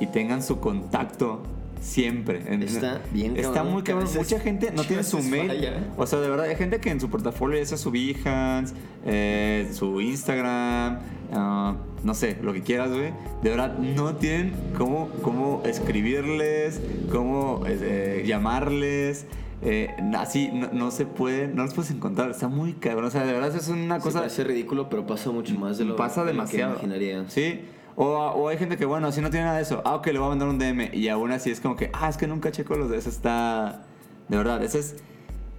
y 0.00 0.06
tengan 0.06 0.42
su 0.42 0.58
contacto 0.60 1.42
siempre. 1.86 2.42
En- 2.46 2.62
Está 2.62 3.00
bien 3.12 3.36
Está 3.36 3.52
cabrón, 3.52 3.72
muy 3.72 3.82
cabrón. 3.82 4.08
Mucha 4.16 4.40
gente 4.40 4.70
no 4.72 4.82
tiene 4.84 5.02
su 5.04 5.18
mail. 5.22 5.48
falla. 5.48 5.84
O 5.96 6.06
sea, 6.06 6.20
de 6.20 6.28
verdad, 6.28 6.46
hay 6.46 6.56
gente 6.56 6.80
que 6.80 6.90
en 6.90 7.00
su 7.00 7.08
portafolio 7.08 7.58
ya 7.58 7.66
sea 7.66 7.78
su 7.78 7.90
Behance, 7.90 8.74
eh, 9.06 9.68
su 9.72 10.00
Instagram, 10.00 10.98
ah, 11.32 11.76
no 12.02 12.14
sé, 12.14 12.36
lo 12.42 12.52
que 12.52 12.62
quieras, 12.62 12.90
güey. 12.90 13.12
De 13.42 13.50
verdad, 13.50 13.78
no 13.78 14.14
tienen 14.16 14.52
cómo, 14.76 15.08
cómo 15.22 15.62
escribirles, 15.64 16.80
cómo 17.10 17.62
eh, 17.66 18.24
llamarles. 18.26 19.26
eh, 19.62 19.88
así 20.18 20.50
no, 20.52 20.68
no 20.72 20.90
se 20.90 21.06
puede, 21.06 21.48
no 21.48 21.62
los 21.64 21.72
puedes 21.74 21.90
encontrar. 21.90 22.30
Está 22.30 22.48
muy 22.48 22.74
cabrón. 22.74 23.06
O 23.06 23.10
sea, 23.10 23.24
de 23.24 23.32
verdad, 23.32 23.54
es 23.54 23.68
una 23.68 23.98
cosa. 24.00 24.18
parece 24.20 24.44
ridículo, 24.44 24.88
pero 24.88 25.06
pasa 25.06 25.30
mucho 25.30 25.54
más 25.58 25.78
de 25.78 25.84
lo, 25.86 25.96
pasa 25.96 26.20
de 26.24 26.26
lo 26.26 26.32
demasiado. 26.32 26.74
que 26.74 26.84
imaginarías. 26.86 27.32
Sí. 27.32 27.60
O, 27.96 28.04
o 28.06 28.48
hay 28.48 28.58
gente 28.58 28.76
que, 28.76 28.84
bueno, 28.84 29.10
si 29.10 29.20
no 29.22 29.30
tiene 29.30 29.46
nada 29.46 29.56
de 29.56 29.62
eso, 29.62 29.80
ah, 29.84 29.94
ok, 29.96 30.06
le 30.08 30.18
voy 30.18 30.26
a 30.26 30.28
mandar 30.30 30.48
un 30.48 30.58
DM. 30.58 30.90
Y 30.94 31.08
aún 31.08 31.32
así 31.32 31.50
es 31.50 31.60
como 31.60 31.76
que, 31.76 31.90
ah, 31.94 32.08
es 32.08 32.16
que 32.16 32.26
nunca 32.26 32.52
checo 32.52 32.74
los 32.76 32.90
de 32.90 32.98
eso. 32.98 33.08
Está. 33.08 33.84
De 34.28 34.36
verdad, 34.36 34.62
eso 34.62 34.78
es. 34.78 34.96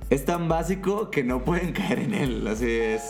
Es 0.10 0.24
tan 0.24 0.48
básico 0.48 1.10
que 1.10 1.24
no 1.24 1.44
pueden 1.44 1.74
caer 1.74 2.00
en 2.00 2.14
él. 2.14 2.48
Así 2.48 2.70
es. 2.70 3.02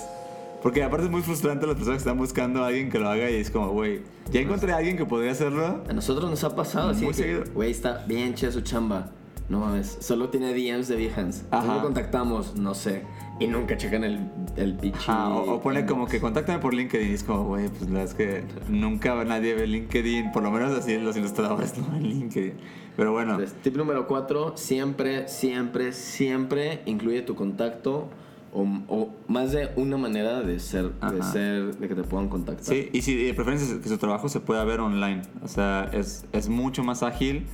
Porque 0.63 0.83
aparte 0.83 1.05
es 1.05 1.11
muy 1.11 1.21
frustrante 1.21 1.67
las 1.67 1.75
personas 1.75 1.97
que 1.97 2.09
están 2.09 2.17
buscando 2.17 2.63
a 2.63 2.67
alguien 2.67 2.89
que 2.89 2.97
lo 2.99 3.07
haga 3.09 3.29
y 3.29 3.35
es 3.35 3.51
como, 3.51 3.69
güey, 3.69 4.01
ya 4.31 4.39
encontré 4.41 4.73
a 4.73 4.77
alguien 4.77 4.97
que 4.97 5.05
podría 5.05 5.31
hacerlo. 5.31 5.83
A 5.87 5.93
nosotros 5.93 6.29
nos 6.29 6.43
ha 6.43 6.55
pasado 6.55 6.89
así 6.89 7.05
Muy 7.05 7.13
seguido. 7.13 7.43
güey, 7.53 7.69
está 7.69 8.03
bien 8.07 8.33
chida 8.33 8.51
su 8.51 8.61
chamba. 8.61 9.11
No 9.49 9.61
mames, 9.61 9.97
solo 10.01 10.29
tiene 10.29 10.53
DMs 10.53 10.87
de 10.87 10.95
Behance. 10.97 11.45
Ajá. 11.51 11.65
¿Cómo 11.65 11.81
contactamos? 11.81 12.55
No 12.55 12.73
sé. 12.75 13.03
Y 13.39 13.47
nunca 13.47 13.77
checan 13.77 14.03
el, 14.03 14.19
el 14.55 14.73
pinche. 14.75 14.99
Ajá, 15.11 15.29
o, 15.29 15.55
o 15.55 15.61
pone 15.61 15.85
como 15.85 16.07
que 16.07 16.19
contáctame 16.19 16.59
por 16.59 16.73
LinkedIn 16.73 17.11
y 17.11 17.13
es 17.13 17.23
como, 17.23 17.45
güey, 17.45 17.69
pues 17.69 17.83
la 17.83 17.99
verdad 17.99 18.05
es 18.05 18.13
que 18.13 18.43
nunca 18.67 19.23
nadie 19.23 19.53
ve 19.53 19.67
LinkedIn, 19.67 20.31
por 20.31 20.43
lo 20.43 20.51
menos 20.51 20.77
así 20.77 20.97
los 20.97 21.15
ilustradores 21.15 21.77
no 21.77 21.87
ven 21.91 22.03
LinkedIn. 22.03 22.53
Pero 22.97 23.11
bueno, 23.11 23.33
Entonces, 23.33 23.55
tip 23.61 23.77
número 23.77 24.07
4, 24.07 24.53
siempre, 24.57 25.27
siempre, 25.27 25.93
siempre 25.93 26.81
incluye 26.85 27.21
tu 27.21 27.35
contacto 27.35 28.09
o, 28.51 28.63
o 28.87 29.09
más 29.27 29.51
de 29.51 29.69
una 29.75 29.97
manera 29.97 30.41
de 30.41 30.59
ser, 30.59 30.93
de 30.93 31.21
ser, 31.21 31.75
de 31.77 31.87
que 31.87 31.93
te 31.93 32.03
puedan 32.03 32.27
contactar. 32.27 32.65
Sí, 32.65 32.89
y 32.91 33.03
si 33.03 33.15
de 33.15 33.35
preferencia 33.35 33.79
que 33.79 33.87
su 33.87 33.99
trabajo 33.99 34.29
se 34.29 34.39
pueda 34.39 34.63
ver 34.63 34.79
online. 34.79 35.21
O 35.43 35.47
sea, 35.47 35.91
es, 35.93 36.25
es 36.31 36.49
mucho 36.49 36.83
más 36.83 37.03
ágil 37.03 37.45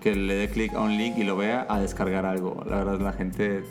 que 0.00 0.14
le 0.14 0.34
dé 0.34 0.48
clic 0.48 0.74
a 0.74 0.80
un 0.80 0.96
link 0.96 1.18
y 1.18 1.24
lo 1.24 1.36
vea 1.36 1.66
a 1.68 1.78
descargar 1.80 2.24
algo. 2.26 2.64
La 2.68 2.76
verdad, 2.76 3.00
la 3.00 3.12
gente 3.12 3.62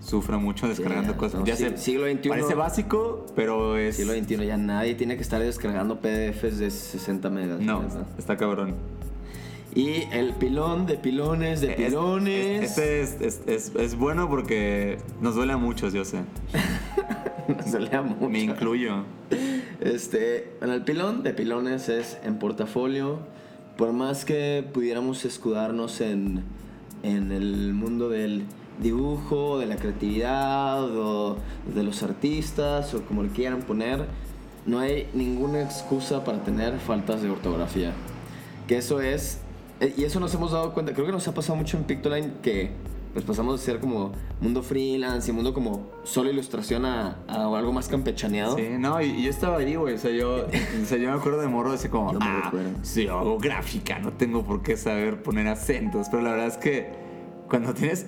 sufre 0.00 0.36
mucho 0.38 0.68
descargando 0.68 1.16
cosas. 1.16 1.40
no, 1.40 1.46
ya 1.46 1.56
sí, 1.56 1.64
sé, 1.64 1.76
siglo 1.76 2.06
XXI. 2.10 2.28
parece 2.28 2.54
básico, 2.54 3.26
pero 3.36 3.76
es... 3.76 3.96
Siglo 3.96 4.12
XXI 4.14 4.46
ya 4.46 4.56
nadie 4.56 4.94
tiene 4.94 5.16
que 5.16 5.22
estar 5.22 5.40
descargando 5.40 6.00
PDFs 6.00 6.58
de 6.58 6.70
60 6.70 7.28
megas. 7.30 7.60
No, 7.60 7.82
está 8.18 8.36
cabrón. 8.36 8.74
Y 9.74 10.02
el 10.12 10.32
pilón 10.34 10.86
de 10.86 10.96
pilones 10.96 11.60
de 11.60 11.70
Es- 11.72 11.76
pilones. 11.76 12.62
es- 12.62 12.70
Este 12.78 13.00
es, 13.02 13.20
es, 13.20 13.40
es- 13.46 13.72
es 13.76 13.94
bueno 13.96 14.28
porque 14.28 14.98
nos 15.20 15.34
duele 15.36 15.52
a 15.52 15.56
muchos, 15.58 15.92
yo 15.92 16.04
sé. 16.04 16.20
Se 17.66 17.78
lea 17.80 18.02
mucho. 18.02 18.28
Me 18.28 18.40
incluyo. 18.40 19.04
Este, 19.80 20.52
en 20.60 20.70
el 20.70 20.82
pilón 20.82 21.22
de 21.22 21.32
pilones 21.34 21.88
es 21.88 22.18
en 22.24 22.38
portafolio. 22.38 23.20
Por 23.80 23.94
más 23.94 24.26
que 24.26 24.62
pudiéramos 24.74 25.24
escudarnos 25.24 26.02
en, 26.02 26.44
en 27.02 27.32
el 27.32 27.72
mundo 27.72 28.10
del 28.10 28.44
dibujo, 28.78 29.58
de 29.58 29.64
la 29.64 29.76
creatividad 29.76 30.84
o 30.84 31.38
de 31.74 31.82
los 31.82 32.02
artistas 32.02 32.92
o 32.92 33.00
como 33.06 33.22
le 33.22 33.30
quieran 33.30 33.62
poner, 33.62 34.04
no 34.66 34.80
hay 34.80 35.08
ninguna 35.14 35.62
excusa 35.62 36.24
para 36.24 36.44
tener 36.44 36.78
faltas 36.78 37.22
de 37.22 37.30
ortografía. 37.30 37.94
Que 38.68 38.76
eso 38.76 39.00
es, 39.00 39.40
eh, 39.80 39.94
y 39.96 40.04
eso 40.04 40.20
nos 40.20 40.34
hemos 40.34 40.52
dado 40.52 40.74
cuenta, 40.74 40.92
creo 40.92 41.06
que 41.06 41.12
nos 41.12 41.26
ha 41.26 41.32
pasado 41.32 41.56
mucho 41.56 41.78
en 41.78 41.84
Pictoline 41.84 42.32
que 42.42 42.72
pues 43.12 43.24
pasamos 43.24 43.60
de 43.60 43.66
ser 43.66 43.80
como 43.80 44.12
mundo 44.40 44.62
freelance 44.62 45.30
y 45.30 45.34
mundo 45.34 45.52
como 45.52 45.88
solo 46.04 46.30
ilustración 46.30 46.84
a, 46.84 47.18
a 47.26 47.58
algo 47.58 47.72
más 47.72 47.88
campechaneado. 47.88 48.56
Sí, 48.56 48.68
no, 48.78 49.00
y, 49.02 49.06
y 49.06 49.22
yo 49.24 49.30
estaba 49.30 49.58
ahí, 49.58 49.74
güey. 49.74 49.94
O 49.94 49.98
sea, 49.98 50.10
yo, 50.10 50.46
o 50.82 50.84
sea, 50.86 50.98
yo 50.98 51.10
me 51.10 51.16
acuerdo 51.16 51.40
de 51.40 51.48
morro, 51.48 51.72
así 51.72 51.88
como, 51.88 52.12
Yo 52.12 52.18
ah, 52.22 52.52
si 52.82 53.06
yo 53.06 53.18
hago 53.18 53.38
gráfica, 53.38 53.98
no 53.98 54.12
tengo 54.12 54.44
por 54.44 54.62
qué 54.62 54.76
saber 54.76 55.22
poner 55.22 55.48
acentos. 55.48 56.08
Pero 56.10 56.22
la 56.22 56.32
verdad 56.32 56.46
es 56.46 56.56
que 56.56 56.92
cuando 57.48 57.74
tienes 57.74 58.06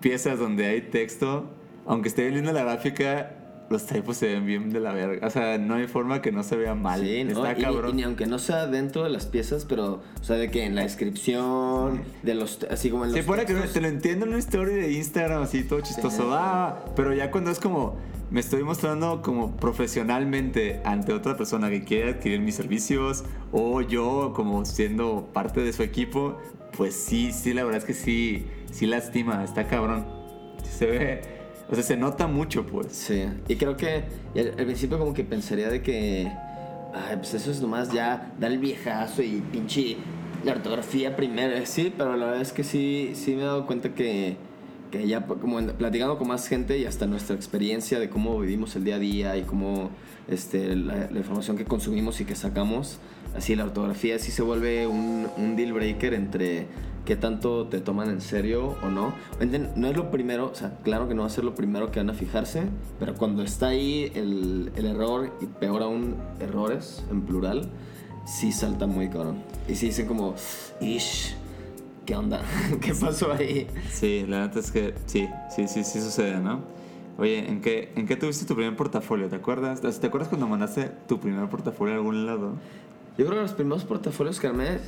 piezas 0.00 0.38
donde 0.38 0.66
hay 0.66 0.82
texto, 0.82 1.50
aunque 1.86 2.08
esté 2.08 2.22
bien 2.22 2.36
linda 2.36 2.52
la 2.52 2.62
gráfica, 2.62 3.43
los 3.70 3.86
typos 3.86 4.16
se 4.16 4.28
ven 4.28 4.46
bien 4.46 4.70
de 4.70 4.80
la 4.80 4.92
verga. 4.92 5.26
O 5.26 5.30
sea, 5.30 5.58
no 5.58 5.74
hay 5.74 5.86
forma 5.86 6.22
que 6.22 6.32
no 6.32 6.42
se 6.42 6.56
vea 6.56 6.74
mal. 6.74 7.00
Sí, 7.00 7.24
¿no? 7.24 7.46
Está 7.46 7.54
cabrón. 7.60 7.92
y 7.92 7.96
ni 7.96 8.02
aunque 8.02 8.26
no 8.26 8.38
sea 8.38 8.66
dentro 8.66 9.04
de 9.04 9.10
las 9.10 9.26
piezas, 9.26 9.64
pero, 9.64 10.02
o 10.20 10.24
sea, 10.24 10.36
de 10.36 10.50
que 10.50 10.64
en 10.64 10.74
la 10.74 10.82
descripción, 10.82 12.02
de 12.22 12.34
los, 12.34 12.60
así 12.70 12.90
como 12.90 13.04
en 13.04 13.12
los 13.12 13.20
Se 13.20 13.24
pone 13.24 13.46
que 13.46 13.54
te 13.54 13.80
lo 13.80 13.88
entiendo 13.88 14.26
en 14.26 14.32
una 14.32 14.38
story 14.38 14.74
de 14.74 14.92
Instagram 14.92 15.42
así 15.42 15.64
todo 15.64 15.80
chistoso. 15.80 16.30
Ah, 16.32 16.84
pero 16.96 17.12
ya 17.14 17.30
cuando 17.30 17.50
es 17.50 17.58
como 17.58 17.96
me 18.30 18.40
estoy 18.40 18.64
mostrando 18.64 19.22
como 19.22 19.56
profesionalmente 19.56 20.80
ante 20.84 21.12
otra 21.12 21.36
persona 21.36 21.70
que 21.70 21.84
quiere 21.84 22.10
adquirir 22.10 22.40
mis 22.40 22.54
servicios 22.56 23.24
o 23.52 23.80
yo 23.80 24.32
como 24.34 24.64
siendo 24.64 25.28
parte 25.32 25.60
de 25.60 25.72
su 25.72 25.82
equipo, 25.82 26.38
pues 26.76 26.94
sí, 26.94 27.32
sí, 27.32 27.54
la 27.54 27.64
verdad 27.64 27.78
es 27.78 27.84
que 27.84 27.94
sí, 27.94 28.46
sí 28.72 28.86
lastima, 28.86 29.44
está 29.44 29.68
cabrón. 29.68 30.06
Se 30.64 30.86
ve, 30.86 31.33
O 31.70 31.74
sea, 31.74 31.82
se 31.82 31.96
nota 31.96 32.26
mucho, 32.26 32.66
pues. 32.66 32.88
Sí, 32.92 33.24
y 33.48 33.56
creo 33.56 33.76
que 33.76 34.04
al, 34.36 34.66
principio 34.66 34.98
como 34.98 35.14
que 35.14 35.24
pensaría 35.24 35.68
de 35.68 35.82
que, 35.82 36.30
pues 37.16 37.34
eso 37.34 37.50
es 37.50 37.60
nomás 37.60 37.92
ya 37.92 38.32
dar 38.38 38.52
el 38.52 38.58
viejazo 38.58 39.22
y 39.22 39.42
pinche 39.52 39.96
la 40.44 40.52
ortografía 40.52 41.16
primero, 41.16 41.54
eh, 41.56 41.64
sí, 41.64 41.92
pero 41.96 42.16
la 42.16 42.26
verdad 42.26 42.42
es 42.42 42.52
que 42.52 42.64
sí, 42.64 43.12
sí 43.14 43.34
me 43.34 43.42
he 43.42 43.44
dado 43.46 43.66
cuenta 43.66 43.94
que, 43.94 44.36
que 44.90 45.08
ya 45.08 45.24
como 45.24 45.58
platicando 45.72 46.18
con 46.18 46.28
más 46.28 46.46
gente 46.48 46.76
y 46.76 46.84
hasta 46.84 47.06
nuestra 47.06 47.34
experiencia 47.34 47.98
de 47.98 48.10
cómo 48.10 48.38
vivimos 48.38 48.76
el 48.76 48.84
día 48.84 48.96
a 48.96 48.98
día 48.98 49.36
y 49.38 49.42
cómo 49.42 49.90
este, 50.28 50.76
la, 50.76 51.08
la 51.10 51.18
información 51.18 51.56
que 51.56 51.64
consumimos 51.64 52.20
y 52.20 52.26
que 52.26 52.34
sacamos, 52.34 52.98
así 53.34 53.56
la 53.56 53.64
ortografía 53.64 54.18
sí 54.18 54.30
se 54.30 54.42
vuelve 54.42 54.86
un 54.86 55.56
deal 55.56 55.72
breaker 55.72 56.12
entre 56.12 56.66
qué 57.04 57.16
tanto 57.16 57.66
te 57.66 57.80
toman 57.80 58.10
en 58.10 58.20
serio 58.20 58.76
o 58.82 58.88
no. 58.88 59.14
No 59.76 59.88
es 59.88 59.96
lo 59.96 60.10
primero, 60.10 60.50
o 60.50 60.54
sea, 60.54 60.78
claro 60.82 61.08
que 61.08 61.14
no 61.14 61.22
va 61.22 61.28
a 61.28 61.30
ser 61.30 61.44
lo 61.44 61.54
primero 61.54 61.90
que 61.90 62.00
van 62.00 62.10
a 62.10 62.14
fijarse, 62.14 62.64
pero 62.98 63.14
cuando 63.14 63.42
está 63.42 63.68
ahí 63.68 64.10
el, 64.14 64.72
el 64.76 64.86
error 64.86 65.32
y 65.40 65.46
peor 65.46 65.82
aún 65.82 66.16
errores 66.40 67.04
en 67.10 67.22
plural, 67.22 67.68
sí 68.24 68.52
salta 68.52 68.86
muy 68.86 69.08
cabrón. 69.08 69.42
Y 69.68 69.74
sí 69.74 69.86
dicen 69.86 70.06
como, 70.06 70.34
ish, 70.80 71.34
¿qué 72.06 72.16
onda? 72.16 72.42
¿Qué 72.80 72.94
pasó 72.94 73.32
ahí? 73.32 73.66
Sí, 73.90 74.24
la 74.26 74.46
neta 74.46 74.60
es 74.60 74.70
que 74.70 74.94
sí, 75.06 75.28
sí, 75.54 75.68
sí, 75.68 75.84
sí 75.84 76.00
sucede, 76.00 76.38
¿no? 76.40 76.62
Oye, 77.16 77.48
¿en 77.48 77.60
qué, 77.60 77.92
¿en 77.94 78.06
qué 78.06 78.16
tuviste 78.16 78.44
tu 78.44 78.56
primer 78.56 78.74
portafolio? 78.74 79.28
¿Te 79.28 79.36
acuerdas? 79.36 79.80
¿Te 79.80 80.06
acuerdas 80.06 80.28
cuando 80.28 80.48
mandaste 80.48 80.90
tu 81.06 81.20
primer 81.20 81.48
portafolio 81.48 81.94
a 81.94 81.96
algún 81.98 82.26
lado? 82.26 82.54
Yo 83.16 83.24
creo 83.26 83.36
que 83.38 83.42
los 83.42 83.52
primeros 83.52 83.84
portafolios 83.84 84.40
que 84.40 84.48
armé, 84.48 84.78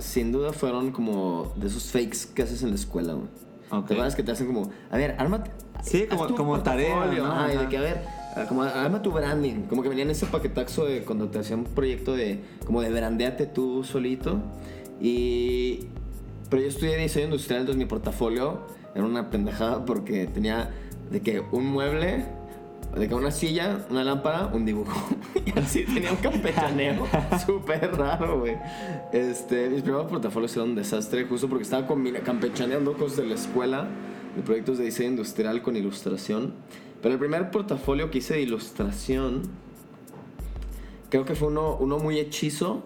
sin 0.00 0.32
duda, 0.32 0.52
fueron 0.52 0.90
como 0.92 1.52
de 1.56 1.66
esos 1.68 1.90
fakes 1.90 2.28
que 2.34 2.42
haces 2.42 2.62
en 2.62 2.70
la 2.70 2.74
escuela, 2.74 3.14
güey. 3.14 3.26
Ok. 3.70 3.86
¿Te 3.86 3.94
acuerdas 3.94 4.14
que 4.16 4.22
te 4.22 4.32
hacen 4.32 4.46
como, 4.46 4.70
a 4.90 4.96
ver, 4.96 5.14
arma. 5.18 5.44
Sí, 5.82 6.06
como- 6.08 6.34
como 6.34 6.60
tarea, 6.62 6.94
portafolio", 6.94 7.24
¿no? 7.24 7.32
ajá, 7.32 7.54
y 7.54 7.56
de 7.56 7.68
que, 7.68 7.78
a 7.78 7.80
ver, 7.80 8.02
como 8.48 8.62
arma 8.62 9.00
tu 9.02 9.12
branding. 9.12 9.62
Como 9.68 9.82
que 9.82 9.88
venía 9.88 10.04
en 10.04 10.10
ese 10.10 10.26
paquetaxo 10.26 10.84
de 10.84 11.04
cuando 11.04 11.28
te 11.28 11.38
hacían 11.38 11.60
un 11.60 11.64
proyecto 11.66 12.14
de, 12.14 12.42
como 12.66 12.82
de 12.82 12.90
brandeate 12.90 13.46
tú 13.46 13.82
solito. 13.84 14.40
Y. 15.00 15.86
Pero 16.50 16.62
yo 16.62 16.68
estudié 16.68 16.96
diseño 16.96 17.26
industrial, 17.26 17.60
entonces 17.60 17.78
mi 17.78 17.84
portafolio 17.84 18.60
era 18.94 19.04
una 19.04 19.28
pendejada 19.30 19.84
porque 19.84 20.26
tenía 20.26 20.70
de 21.10 21.20
que 21.20 21.40
un 21.52 21.66
mueble, 21.66 22.24
de 22.98 23.08
que 23.08 23.14
una 23.14 23.30
silla, 23.30 23.86
una 23.90 24.04
lámpara, 24.04 24.46
un 24.52 24.64
dibujo. 24.64 25.08
y 25.46 25.58
así 25.58 25.84
tenía 25.84 26.10
un 26.10 26.16
campechaneo 26.18 27.06
súper 27.46 27.96
raro, 27.96 28.40
güey. 28.40 28.56
Este, 29.12 29.68
mis 29.70 29.82
primeros 29.82 30.10
portafolios 30.10 30.54
eran 30.56 30.70
un 30.70 30.74
desastre, 30.74 31.24
justo 31.24 31.48
porque 31.48 31.62
estaba 31.64 31.86
campechaneando 32.24 32.92
cosas 32.94 33.18
de 33.18 33.26
la 33.26 33.34
escuela, 33.34 33.88
de 34.36 34.42
proyectos 34.42 34.78
de 34.78 34.84
diseño 34.84 35.10
industrial 35.10 35.62
con 35.62 35.76
ilustración. 35.76 36.54
Pero 37.00 37.14
el 37.14 37.20
primer 37.20 37.50
portafolio 37.50 38.10
que 38.10 38.18
hice 38.18 38.34
de 38.34 38.42
ilustración, 38.42 39.42
creo 41.10 41.24
que 41.24 41.34
fue 41.34 41.48
uno, 41.48 41.76
uno 41.78 41.98
muy 41.98 42.18
hechizo 42.18 42.82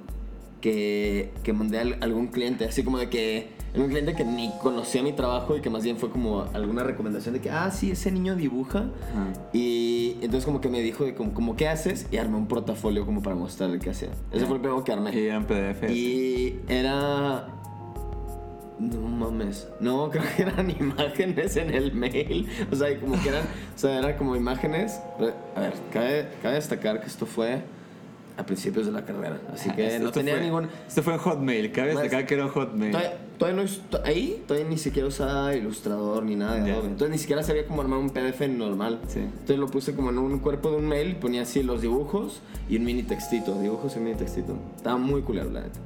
que, 0.60 1.30
que 1.42 1.52
mandé 1.52 1.78
a 1.78 1.80
al- 1.82 1.98
algún 2.02 2.28
cliente, 2.28 2.64
así 2.64 2.84
como 2.84 2.98
de 2.98 3.08
que 3.08 3.48
era 3.74 3.84
un 3.84 3.88
cliente 3.88 4.14
que 4.14 4.24
ni 4.24 4.52
conocía 4.58 5.02
mi 5.02 5.14
trabajo 5.14 5.56
y 5.56 5.62
que 5.62 5.70
más 5.70 5.82
bien 5.82 5.96
fue 5.96 6.10
como 6.10 6.44
alguna 6.52 6.82
recomendación 6.82 7.34
de 7.34 7.40
que, 7.40 7.50
ah, 7.50 7.70
sí, 7.70 7.90
ese 7.90 8.10
niño 8.10 8.36
dibuja. 8.36 8.80
Ajá. 8.80 9.48
Y 9.54 10.18
entonces 10.20 10.44
como 10.44 10.60
que 10.60 10.68
me 10.68 10.80
dijo 10.82 11.04
de 11.04 11.14
como, 11.14 11.32
como, 11.32 11.56
¿qué 11.56 11.68
haces? 11.68 12.06
Y 12.10 12.18
armé 12.18 12.36
un 12.36 12.48
portafolio 12.48 13.06
como 13.06 13.22
para 13.22 13.34
mostrarle 13.34 13.78
qué 13.78 13.90
hacía. 13.90 14.10
Ese 14.30 14.44
fue 14.44 14.56
el 14.56 14.60
primero 14.60 14.84
que 14.84 14.92
armé. 14.92 15.14
Y 15.14 15.26
eran 15.26 15.46
PDF. 15.46 15.90
Y 15.90 16.60
era... 16.68 17.48
No 18.78 19.08
mames. 19.08 19.68
No, 19.80 20.10
creo 20.10 20.24
que 20.36 20.42
eran 20.42 20.68
imágenes 20.70 21.56
en 21.56 21.72
el 21.72 21.94
mail. 21.94 22.48
O 22.70 22.76
sea, 22.76 22.98
como 23.00 23.20
que 23.22 23.30
eran... 23.30 23.44
O 23.74 23.78
sea, 23.78 23.98
eran 23.98 24.18
como 24.18 24.36
imágenes... 24.36 25.00
A 25.56 25.60
ver, 25.60 25.72
cabe, 25.90 26.28
cabe 26.42 26.56
destacar 26.56 27.00
que 27.00 27.06
esto 27.06 27.24
fue 27.24 27.62
a 28.36 28.44
principios 28.46 28.86
de 28.86 28.92
la 28.92 29.04
carrera. 29.04 29.38
Así 29.52 29.70
que 29.70 29.98
no 29.98 30.06
Esto 30.06 30.10
tenía 30.12 30.34
fue- 30.34 30.42
ningún... 30.42 30.68
Esto 30.88 31.02
fue 31.02 31.12
en 31.14 31.18
Hotmail, 31.18 31.72
cabe 31.72 31.90
destacar 31.90 32.26
que 32.26 32.34
era 32.34 32.48
Hotmail. 32.48 32.92
Todavía, 32.92 33.18
todavía 33.38 33.62
no 33.62 33.68
ahí 34.04 34.42
todavía 34.46 34.68
ni 34.68 34.78
siquiera 34.78 35.08
usaba 35.08 35.54
ilustrador 35.54 36.22
ni 36.24 36.36
nada 36.36 36.56
de. 36.56 36.72
Adobe. 36.72 36.86
Entonces 36.88 37.10
ni 37.10 37.18
siquiera 37.18 37.42
sabía 37.42 37.66
cómo 37.66 37.82
armar 37.82 37.98
un 37.98 38.10
PDF 38.10 38.40
normal. 38.48 39.00
Sí. 39.08 39.18
Entonces 39.20 39.58
lo 39.58 39.66
puse 39.68 39.94
como 39.94 40.10
en 40.10 40.18
un 40.18 40.38
cuerpo 40.38 40.70
de 40.70 40.76
un 40.76 40.86
mail 40.88 41.10
y 41.10 41.14
ponía 41.14 41.42
así 41.42 41.62
los 41.62 41.82
dibujos 41.82 42.40
y 42.68 42.76
un 42.76 42.84
mini 42.84 43.02
textito. 43.02 43.60
Dibujos 43.60 43.94
y 43.94 43.98
un 43.98 44.04
mini 44.04 44.16
textito. 44.16 44.56
Estaba 44.76 44.96
muy 44.96 45.22
culero, 45.22 45.50
la 45.50 45.60
neta. 45.62 45.80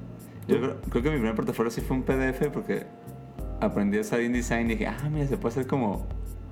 Yo 0.49 0.59
creo, 0.61 0.77
creo 0.91 1.03
que 1.03 1.11
mi 1.11 1.17
primer 1.17 1.35
portafolio 1.35 1.71
sí 1.71 1.81
fue 1.81 1.97
un 1.97 2.05
PDF 2.05 2.49
porque 2.53 2.87
aprendí 3.61 3.99
a 3.99 4.03
usar 4.03 4.21
InDesign 4.21 4.67
y 4.71 4.75
dije, 4.75 4.87
ah, 4.87 5.09
mira, 5.11 5.27
se 5.27 5.37
puede 5.37 5.55
hacer 5.55 5.67
como 5.67 6.07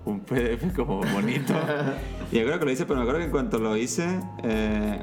un 0.04 0.20
PDF 0.20 0.74
como 0.74 1.00
bonito. 1.00 1.52
y 2.32 2.38
yo 2.38 2.44
creo 2.44 2.58
que 2.58 2.64
lo 2.64 2.70
hice, 2.72 2.84
pero 2.86 2.96
me 2.96 3.02
acuerdo 3.02 3.20
que 3.20 3.26
en 3.26 3.30
cuanto 3.30 3.58
lo 3.58 3.76
hice, 3.76 4.06
eh, 4.42 4.98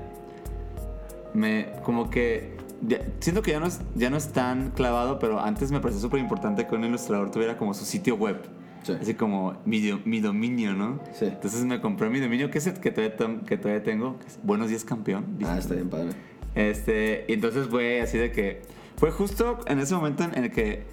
me 1.33 1.73
como 1.83 2.09
que 2.09 2.57
ya- 2.87 2.99
siento 3.19 3.41
que 3.41 3.51
ya 3.51 3.59
no, 3.59 3.67
es, 3.67 3.79
ya 3.95 4.09
no 4.09 4.17
es 4.17 4.29
tan 4.33 4.71
clavado, 4.71 5.19
pero 5.19 5.39
antes 5.39 5.71
me 5.71 5.79
parecía 5.79 6.01
súper 6.01 6.19
importante 6.19 6.65
que 6.67 6.75
un 6.75 6.83
ilustrador 6.83 7.31
tuviera 7.31 7.57
como 7.57 7.73
su 7.73 7.85
sitio 7.85 8.15
web. 8.15 8.41
Sí. 8.83 8.93
Así 8.99 9.13
como 9.13 9.53
mi, 9.65 9.79
mi 10.05 10.19
dominio, 10.21 10.73
¿no? 10.73 10.99
Sí. 11.13 11.25
Entonces 11.25 11.63
me 11.65 11.79
compré 11.81 12.09
mi 12.09 12.19
dominio, 12.19 12.49
que 12.49 12.57
es 12.57 12.65
el 12.65 12.79
que 12.79 12.89
todavía, 12.91 13.15
que 13.45 13.57
todavía 13.57 13.83
tengo, 13.83 14.17
que 14.17 14.25
es 14.27 14.39
Buenos 14.41 14.69
Días 14.69 14.83
Campeón. 14.83 15.25
Ah, 15.45 15.57
está 15.59 15.75
bien 15.75 15.89
padre. 15.89 16.09
Este, 16.55 17.25
y 17.27 17.33
entonces 17.33 17.67
fue 17.67 18.01
así 18.01 18.17
de 18.17 18.31
que. 18.31 18.61
Fue 18.97 19.09
justo 19.11 19.59
en 19.67 19.79
ese 19.79 19.95
momento 19.95 20.23
en 20.23 20.35
el 20.43 20.51
que 20.51 20.83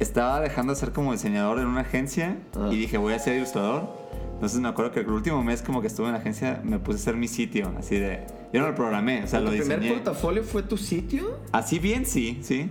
estaba 0.00 0.40
dejando 0.40 0.72
de 0.72 0.78
ser 0.80 0.92
como 0.92 1.12
diseñador 1.12 1.58
en 1.60 1.66
una 1.66 1.80
agencia 1.82 2.38
Ajá. 2.56 2.72
y 2.72 2.76
dije, 2.76 2.96
voy 2.98 3.12
a 3.14 3.18
ser 3.18 3.36
ilustrador. 3.36 3.88
Entonces 4.36 4.60
me 4.60 4.68
acuerdo 4.68 4.92
que 4.92 5.00
el 5.00 5.08
último 5.08 5.42
mes, 5.42 5.62
como 5.62 5.80
que 5.80 5.86
estuve 5.88 6.06
en 6.06 6.12
la 6.12 6.18
agencia, 6.18 6.60
me 6.62 6.78
puse 6.78 6.98
a 6.98 7.00
hacer 7.00 7.16
mi 7.16 7.26
sitio, 7.26 7.72
así 7.78 7.98
de. 7.98 8.20
Yo 8.52 8.60
no 8.60 8.68
lo 8.68 8.74
programé, 8.74 9.24
o 9.24 9.26
sea, 9.26 9.40
lo 9.40 9.50
¿Tu 9.50 9.56
primer 9.58 9.80
diseñé. 9.80 9.94
portafolio 9.96 10.42
fue 10.44 10.62
tu 10.62 10.76
sitio? 10.76 11.38
Así 11.52 11.78
bien, 11.78 12.04
sí, 12.06 12.38
sí. 12.42 12.70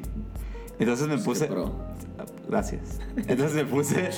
Entonces 0.79 1.07
me 1.07 1.15
Pues 1.17 1.39
puse. 1.39 1.49
Gracias. 2.47 2.99
Entonces 3.17 3.53
me 3.55 3.65
puse. 3.65 4.09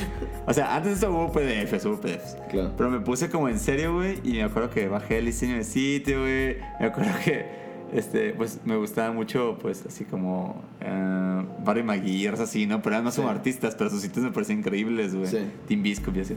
O 0.45 0.53
sea, 0.53 0.75
antes 0.75 0.91
de 0.99 1.07
eso 1.07 1.11
hubo 1.15 1.31
PDFs, 1.31 1.85
hubo 1.85 1.99
PDFs. 2.01 2.35
Claro. 2.49 2.73
Pero 2.77 2.89
me 2.91 2.99
puse 2.99 3.29
como 3.29 3.47
en 3.47 3.59
serio, 3.59 3.93
güey. 3.95 4.19
Y 4.23 4.33
me 4.33 4.43
acuerdo 4.43 4.69
que 4.69 4.87
bajé 4.89 5.19
el 5.19 5.25
diseño 5.25 5.55
de 5.55 5.63
sitio, 5.63 6.21
güey. 6.21 6.57
Me 6.79 6.87
acuerdo 6.87 7.11
que. 7.23 7.67
Este, 7.93 8.31
pues 8.33 8.59
me 8.65 8.75
gustaba 8.75 9.13
mucho, 9.13 9.57
pues 9.61 9.85
así 9.87 10.03
como. 10.03 10.61
Uh, 10.81 11.63
Barry 11.63 11.83
McGuire, 11.83 12.31
así, 12.41 12.65
¿no? 12.67 12.81
Pero 12.81 12.95
además 12.97 13.15
como 13.15 13.29
Sí. 13.29 13.35
artistas, 13.35 13.75
pero 13.75 13.89
sus 13.89 14.01
sitios 14.01 14.25
me 14.25 14.31
parecían 14.31 14.59
increíbles, 14.59 15.15
güey. 15.15 15.27
Sí. 15.27 15.37
Tim 15.67 15.81
Biscuit 15.83 16.17
y 16.17 16.19
así. 16.19 16.35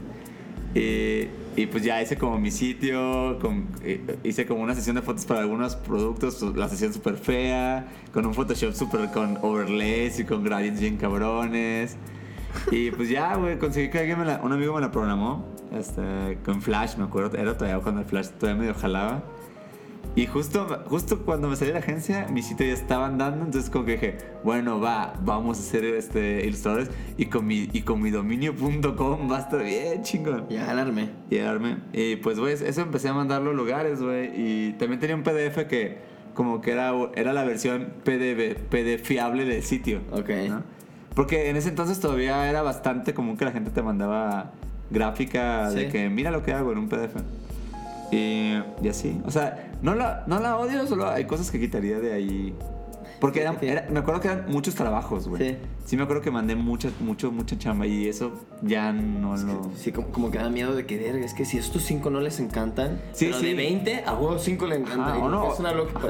Y, 0.73 1.27
y 1.57 1.65
pues 1.65 1.83
ya 1.83 2.01
hice 2.01 2.17
como 2.17 2.39
mi 2.39 2.49
sitio, 2.49 3.37
eh, 3.83 4.01
hice 4.23 4.45
como 4.45 4.61
una 4.63 4.73
sesión 4.73 4.95
de 4.95 5.01
fotos 5.01 5.25
para 5.25 5.41
algunos 5.41 5.75
productos, 5.75 6.41
la 6.55 6.69
sesión 6.69 6.93
súper 6.93 7.17
fea, 7.17 7.87
con 8.13 8.25
un 8.25 8.33
Photoshop 8.33 8.73
súper 8.73 9.09
con 9.11 9.37
overlays 9.41 10.19
y 10.19 10.23
con 10.25 10.43
gradients 10.43 10.79
bien 10.79 10.95
cabrones. 10.97 11.97
Y 12.71 12.91
pues 12.91 13.09
ya, 13.09 13.35
güey, 13.35 13.57
conseguí 13.59 13.89
que 13.89 13.99
alguien 13.99 14.19
me 14.19 14.25
la- 14.25 14.39
un 14.43 14.51
amigo 14.53 14.73
me 14.75 14.81
la 14.81 14.91
programó, 14.91 15.45
este, 15.77 16.37
con 16.45 16.61
Flash, 16.61 16.95
me 16.97 17.03
acuerdo, 17.05 17.37
era 17.37 17.57
todavía 17.57 17.81
cuando 17.81 18.01
el 18.01 18.07
Flash 18.07 18.27
todavía 18.39 18.61
medio 18.61 18.73
jalaba. 18.73 19.23
Y 20.13 20.25
justo, 20.25 20.83
justo 20.87 21.19
cuando 21.23 21.47
me 21.47 21.55
salí 21.55 21.69
de 21.69 21.75
la 21.75 21.79
agencia, 21.79 22.27
mi 22.29 22.41
sitio 22.41 22.65
ya 22.65 22.73
estaba 22.73 23.07
andando, 23.07 23.45
entonces 23.45 23.69
como 23.69 23.85
que 23.85 23.93
dije, 23.93 24.17
bueno, 24.43 24.81
va, 24.81 25.13
vamos 25.23 25.57
a 25.57 25.61
ser 25.61 25.85
este, 25.85 26.45
ilustradores 26.45 26.89
y 27.17 27.27
con 27.27 27.47
mi, 27.47 27.69
y 27.71 27.83
con 27.83 28.01
mi 28.01 28.11
dominio.com 28.11 29.31
va 29.31 29.37
a 29.37 29.39
estar 29.39 29.63
bien 29.63 30.03
chingón. 30.03 30.49
Ya 30.49 30.69
alarmé. 30.69 31.11
Y 31.29 31.37
darme. 31.37 31.77
Y 31.93 32.17
pues, 32.17 32.39
güey, 32.39 32.53
eso 32.53 32.81
empecé 32.81 33.07
a 33.07 33.13
mandarlo 33.13 33.51
a 33.51 33.53
lugares, 33.53 34.01
güey. 34.01 34.31
Y 34.35 34.73
también 34.73 34.99
tenía 34.99 35.15
un 35.15 35.23
PDF 35.23 35.65
que 35.69 35.99
como 36.33 36.59
que 36.59 36.71
era, 36.71 36.91
era 37.15 37.31
la 37.31 37.45
versión 37.45 37.93
PDF, 38.03 38.59
PDFiable 38.69 39.45
del 39.45 39.63
sitio. 39.63 40.01
Ok. 40.11 40.29
¿no? 40.49 40.63
Porque 41.15 41.49
en 41.49 41.55
ese 41.55 41.69
entonces 41.69 42.01
todavía 42.01 42.49
era 42.49 42.61
bastante 42.61 43.13
común 43.13 43.37
que 43.37 43.45
la 43.45 43.51
gente 43.51 43.71
te 43.71 43.81
mandaba 43.81 44.51
gráfica 44.89 45.69
de 45.71 45.87
que 45.87 46.09
mira 46.09 46.31
lo 46.31 46.43
que 46.43 46.51
hago 46.51 46.73
en 46.73 46.79
un 46.79 46.89
PDF. 46.89 47.15
Y, 48.11 48.57
y 48.81 48.87
así. 48.89 49.21
O 49.25 49.31
sea, 49.31 49.70
no 49.81 49.95
la, 49.95 50.23
no 50.27 50.39
la 50.39 50.57
odio, 50.57 50.85
solo 50.87 51.07
hay 51.09 51.25
cosas 51.25 51.51
que 51.51 51.59
quitaría 51.59 51.99
de 51.99 52.13
ahí. 52.13 52.55
Porque 53.19 53.41
eran- 53.41 53.57
era- 53.61 53.85
me 53.91 53.99
acuerdo 53.99 54.19
que 54.19 54.29
eran 54.29 54.45
muchos 54.47 54.73
trabajos, 54.73 55.27
güey. 55.27 55.51
Sí. 55.51 55.57
Sí. 55.85 55.97
me 55.97 56.03
acuerdo 56.03 56.21
que 56.23 56.31
mandé 56.31 56.55
mucha, 56.55 56.89
mucho, 57.01 57.31
mucha 57.31 57.55
chamba 57.57 57.85
y 57.85 58.07
eso 58.07 58.31
ya 58.63 58.91
no 58.93 59.35
lo... 59.37 59.69
Sí, 59.75 59.91
como, 59.91 60.07
como 60.07 60.31
que 60.31 60.37
da 60.39 60.49
miedo 60.49 60.73
de 60.73 60.85
que, 60.87 60.97
verga, 60.97 61.23
es 61.23 61.33
que 61.35 61.45
si 61.45 61.57
estos 61.59 61.83
cinco 61.83 62.09
no 62.09 62.19
les 62.19 62.39
encantan, 62.39 62.99
Sí, 63.11 63.25
pero 63.27 63.39
sí. 63.39 63.45
de 63.47 63.53
20, 63.55 64.03
a 64.07 64.13
huevo 64.13 64.39
5 64.39 64.65
le 64.67 64.77
encantan. 64.77 65.19
Y 65.19 65.21
o 65.21 65.29
no. 65.29 65.51
Es 65.53 65.59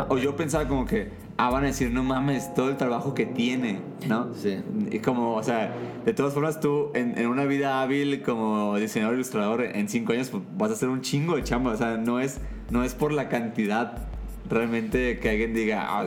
o 0.08 0.18
yo 0.20 0.36
pensaba 0.38 0.68
como 0.70 0.86
que, 0.86 1.10
ah, 1.38 1.50
van 1.50 1.64
a 1.64 1.68
decir, 1.68 1.90
no 1.92 2.02
mames, 2.04 2.54
todo 2.54 2.70
el 2.70 2.78
trabajo 2.78 3.14
que 3.14 3.26
tiene, 3.26 3.80
¿no? 4.08 4.34
Sí. 4.36 4.60
Y 4.92 5.00
como, 5.00 5.36
o 5.36 5.44
sea, 5.44 5.74
de 6.06 6.14
todas 6.14 6.34
formas 6.34 6.60
tú 6.62 6.92
en, 6.94 7.18
en 7.18 7.28
una 7.28 7.44
vida 7.46 7.82
hábil 7.82 8.22
como 8.24 8.78
diseñador 8.78 9.16
ilustrador 9.16 9.64
en 9.64 9.90
cinco 9.90 10.14
años 10.14 10.30
pues, 10.30 10.44
vas 10.58 10.70
a 10.72 10.74
hacer 10.76 10.88
un 10.90 11.02
chingo 11.02 11.36
de 11.36 11.44
chamba, 11.44 11.72
o 11.72 11.78
sea, 11.78 11.98
no 11.98 12.20
es, 12.22 12.40
no 12.72 12.84
es 12.84 12.94
por 12.96 13.12
la 13.12 13.30
cantidad 13.30 13.98
realmente 14.50 15.20
que 15.20 15.30
alguien 15.30 15.54
diga, 15.54 15.86
ah, 15.90 16.06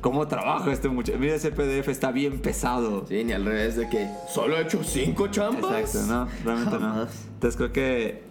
¿cómo 0.00 0.26
trabaja 0.28 0.72
este 0.72 0.88
muchacho? 0.88 1.18
Mira, 1.18 1.34
ese 1.34 1.50
PDF 1.50 1.88
está 1.88 2.10
bien 2.12 2.38
pesado. 2.38 3.04
Sí, 3.06 3.22
ni 3.24 3.32
al 3.32 3.44
revés 3.44 3.76
de 3.76 3.88
que 3.88 4.08
solo 4.32 4.56
he 4.56 4.62
hecho 4.62 4.82
cinco 4.82 5.26
chambas. 5.28 5.64
Exacto, 5.80 6.06
no, 6.06 6.28
realmente 6.44 6.74
no. 6.74 6.80
Jamás. 6.80 7.26
Entonces 7.34 7.56
creo 7.56 7.72
que, 7.72 8.22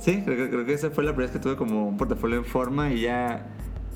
sí, 0.00 0.22
creo, 0.24 0.36
que- 0.36 0.50
creo 0.50 0.64
que 0.64 0.72
esa 0.74 0.90
fue 0.90 1.04
la 1.04 1.10
primera 1.12 1.30
vez 1.32 1.36
que 1.36 1.42
tuve 1.42 1.56
como 1.56 1.86
un 1.86 1.96
portafolio 1.96 2.38
en 2.38 2.44
forma 2.44 2.92
y 2.92 3.02
ya 3.02 3.46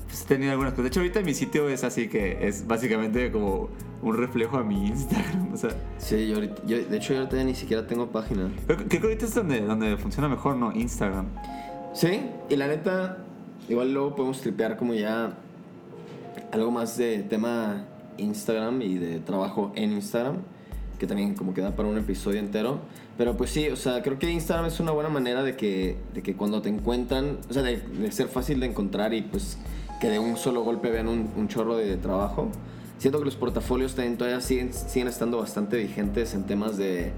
pues, 0.07 0.21
he 0.23 0.25
tenido 0.27 0.51
algunas 0.51 0.71
cosas. 0.73 0.83
De 0.83 0.87
hecho, 0.89 0.99
ahorita 1.01 1.21
mi 1.21 1.33
sitio 1.33 1.67
es 1.67 1.83
así 1.83 2.07
que 2.07 2.47
es 2.47 2.65
básicamente 2.65 3.29
como 3.31 3.69
un 4.01 4.15
reflejo 4.15 4.57
a 4.57 4.63
mi 4.63 4.87
Instagram. 4.87 5.47
O 5.53 5.57
sea, 5.57 5.71
Sí, 5.97 6.27
yo 6.29 6.35
ahorita, 6.35 6.61
yo, 6.65 6.77
de 6.77 6.97
hecho 6.97 7.13
yo 7.13 7.19
ahorita 7.21 7.43
ni 7.43 7.55
siquiera 7.55 7.85
tengo 7.87 8.07
página. 8.07 8.49
creo, 8.67 8.77
creo 8.77 8.87
que 8.89 8.97
ahorita 9.07 9.25
es 9.25 9.33
donde, 9.35 9.59
donde 9.61 9.97
funciona 9.97 10.29
mejor, 10.29 10.55
¿no? 10.55 10.71
Instagram. 10.71 11.25
Sí, 11.97 12.21
y 12.47 12.55
la 12.57 12.67
neta, 12.67 13.17
igual 13.67 13.91
luego 13.91 14.15
podemos 14.15 14.39
tripear 14.39 14.77
como 14.77 14.93
ya 14.93 15.33
algo 16.51 16.69
más 16.69 16.95
de 16.95 17.23
tema 17.23 17.85
Instagram 18.19 18.83
y 18.83 18.99
de 18.99 19.19
trabajo 19.19 19.71
en 19.73 19.93
Instagram, 19.93 20.35
que 20.99 21.07
también 21.07 21.33
como 21.33 21.55
que 21.55 21.61
da 21.61 21.75
para 21.75 21.89
un 21.89 21.97
episodio 21.97 22.37
entero. 22.37 22.81
Pero 23.17 23.35
pues 23.35 23.49
sí, 23.49 23.69
o 23.69 23.75
sea, 23.75 24.03
creo 24.03 24.19
que 24.19 24.29
Instagram 24.29 24.67
es 24.67 24.79
una 24.79 24.91
buena 24.91 25.09
manera 25.09 25.41
de 25.41 25.55
que, 25.55 25.97
de 26.13 26.21
que 26.21 26.35
cuando 26.35 26.61
te 26.61 26.69
encuentran, 26.69 27.39
o 27.49 27.53
sea, 27.53 27.63
de, 27.63 28.11
ser 28.11 28.27
fácil 28.27 28.59
de 28.59 28.67
encontrar 28.67 29.15
y 29.15 29.23
pues 29.23 29.57
que 29.99 30.11
de 30.11 30.19
un 30.19 30.37
solo 30.37 30.63
golpe 30.63 30.91
vean 30.91 31.07
un, 31.07 31.47
chorro 31.47 31.77
de 31.77 31.97
trabajo. 31.97 32.49
Siento 32.99 33.17
que 33.17 33.25
los 33.25 33.35
portafolios 33.35 33.95
también 33.95 34.19
todavía 34.19 34.41
siguen 34.41 35.07
estando 35.07 35.39
bastante 35.39 35.77
vigentes 35.77 36.35
en 36.35 36.43
temas 36.43 36.77
de, 36.77 37.11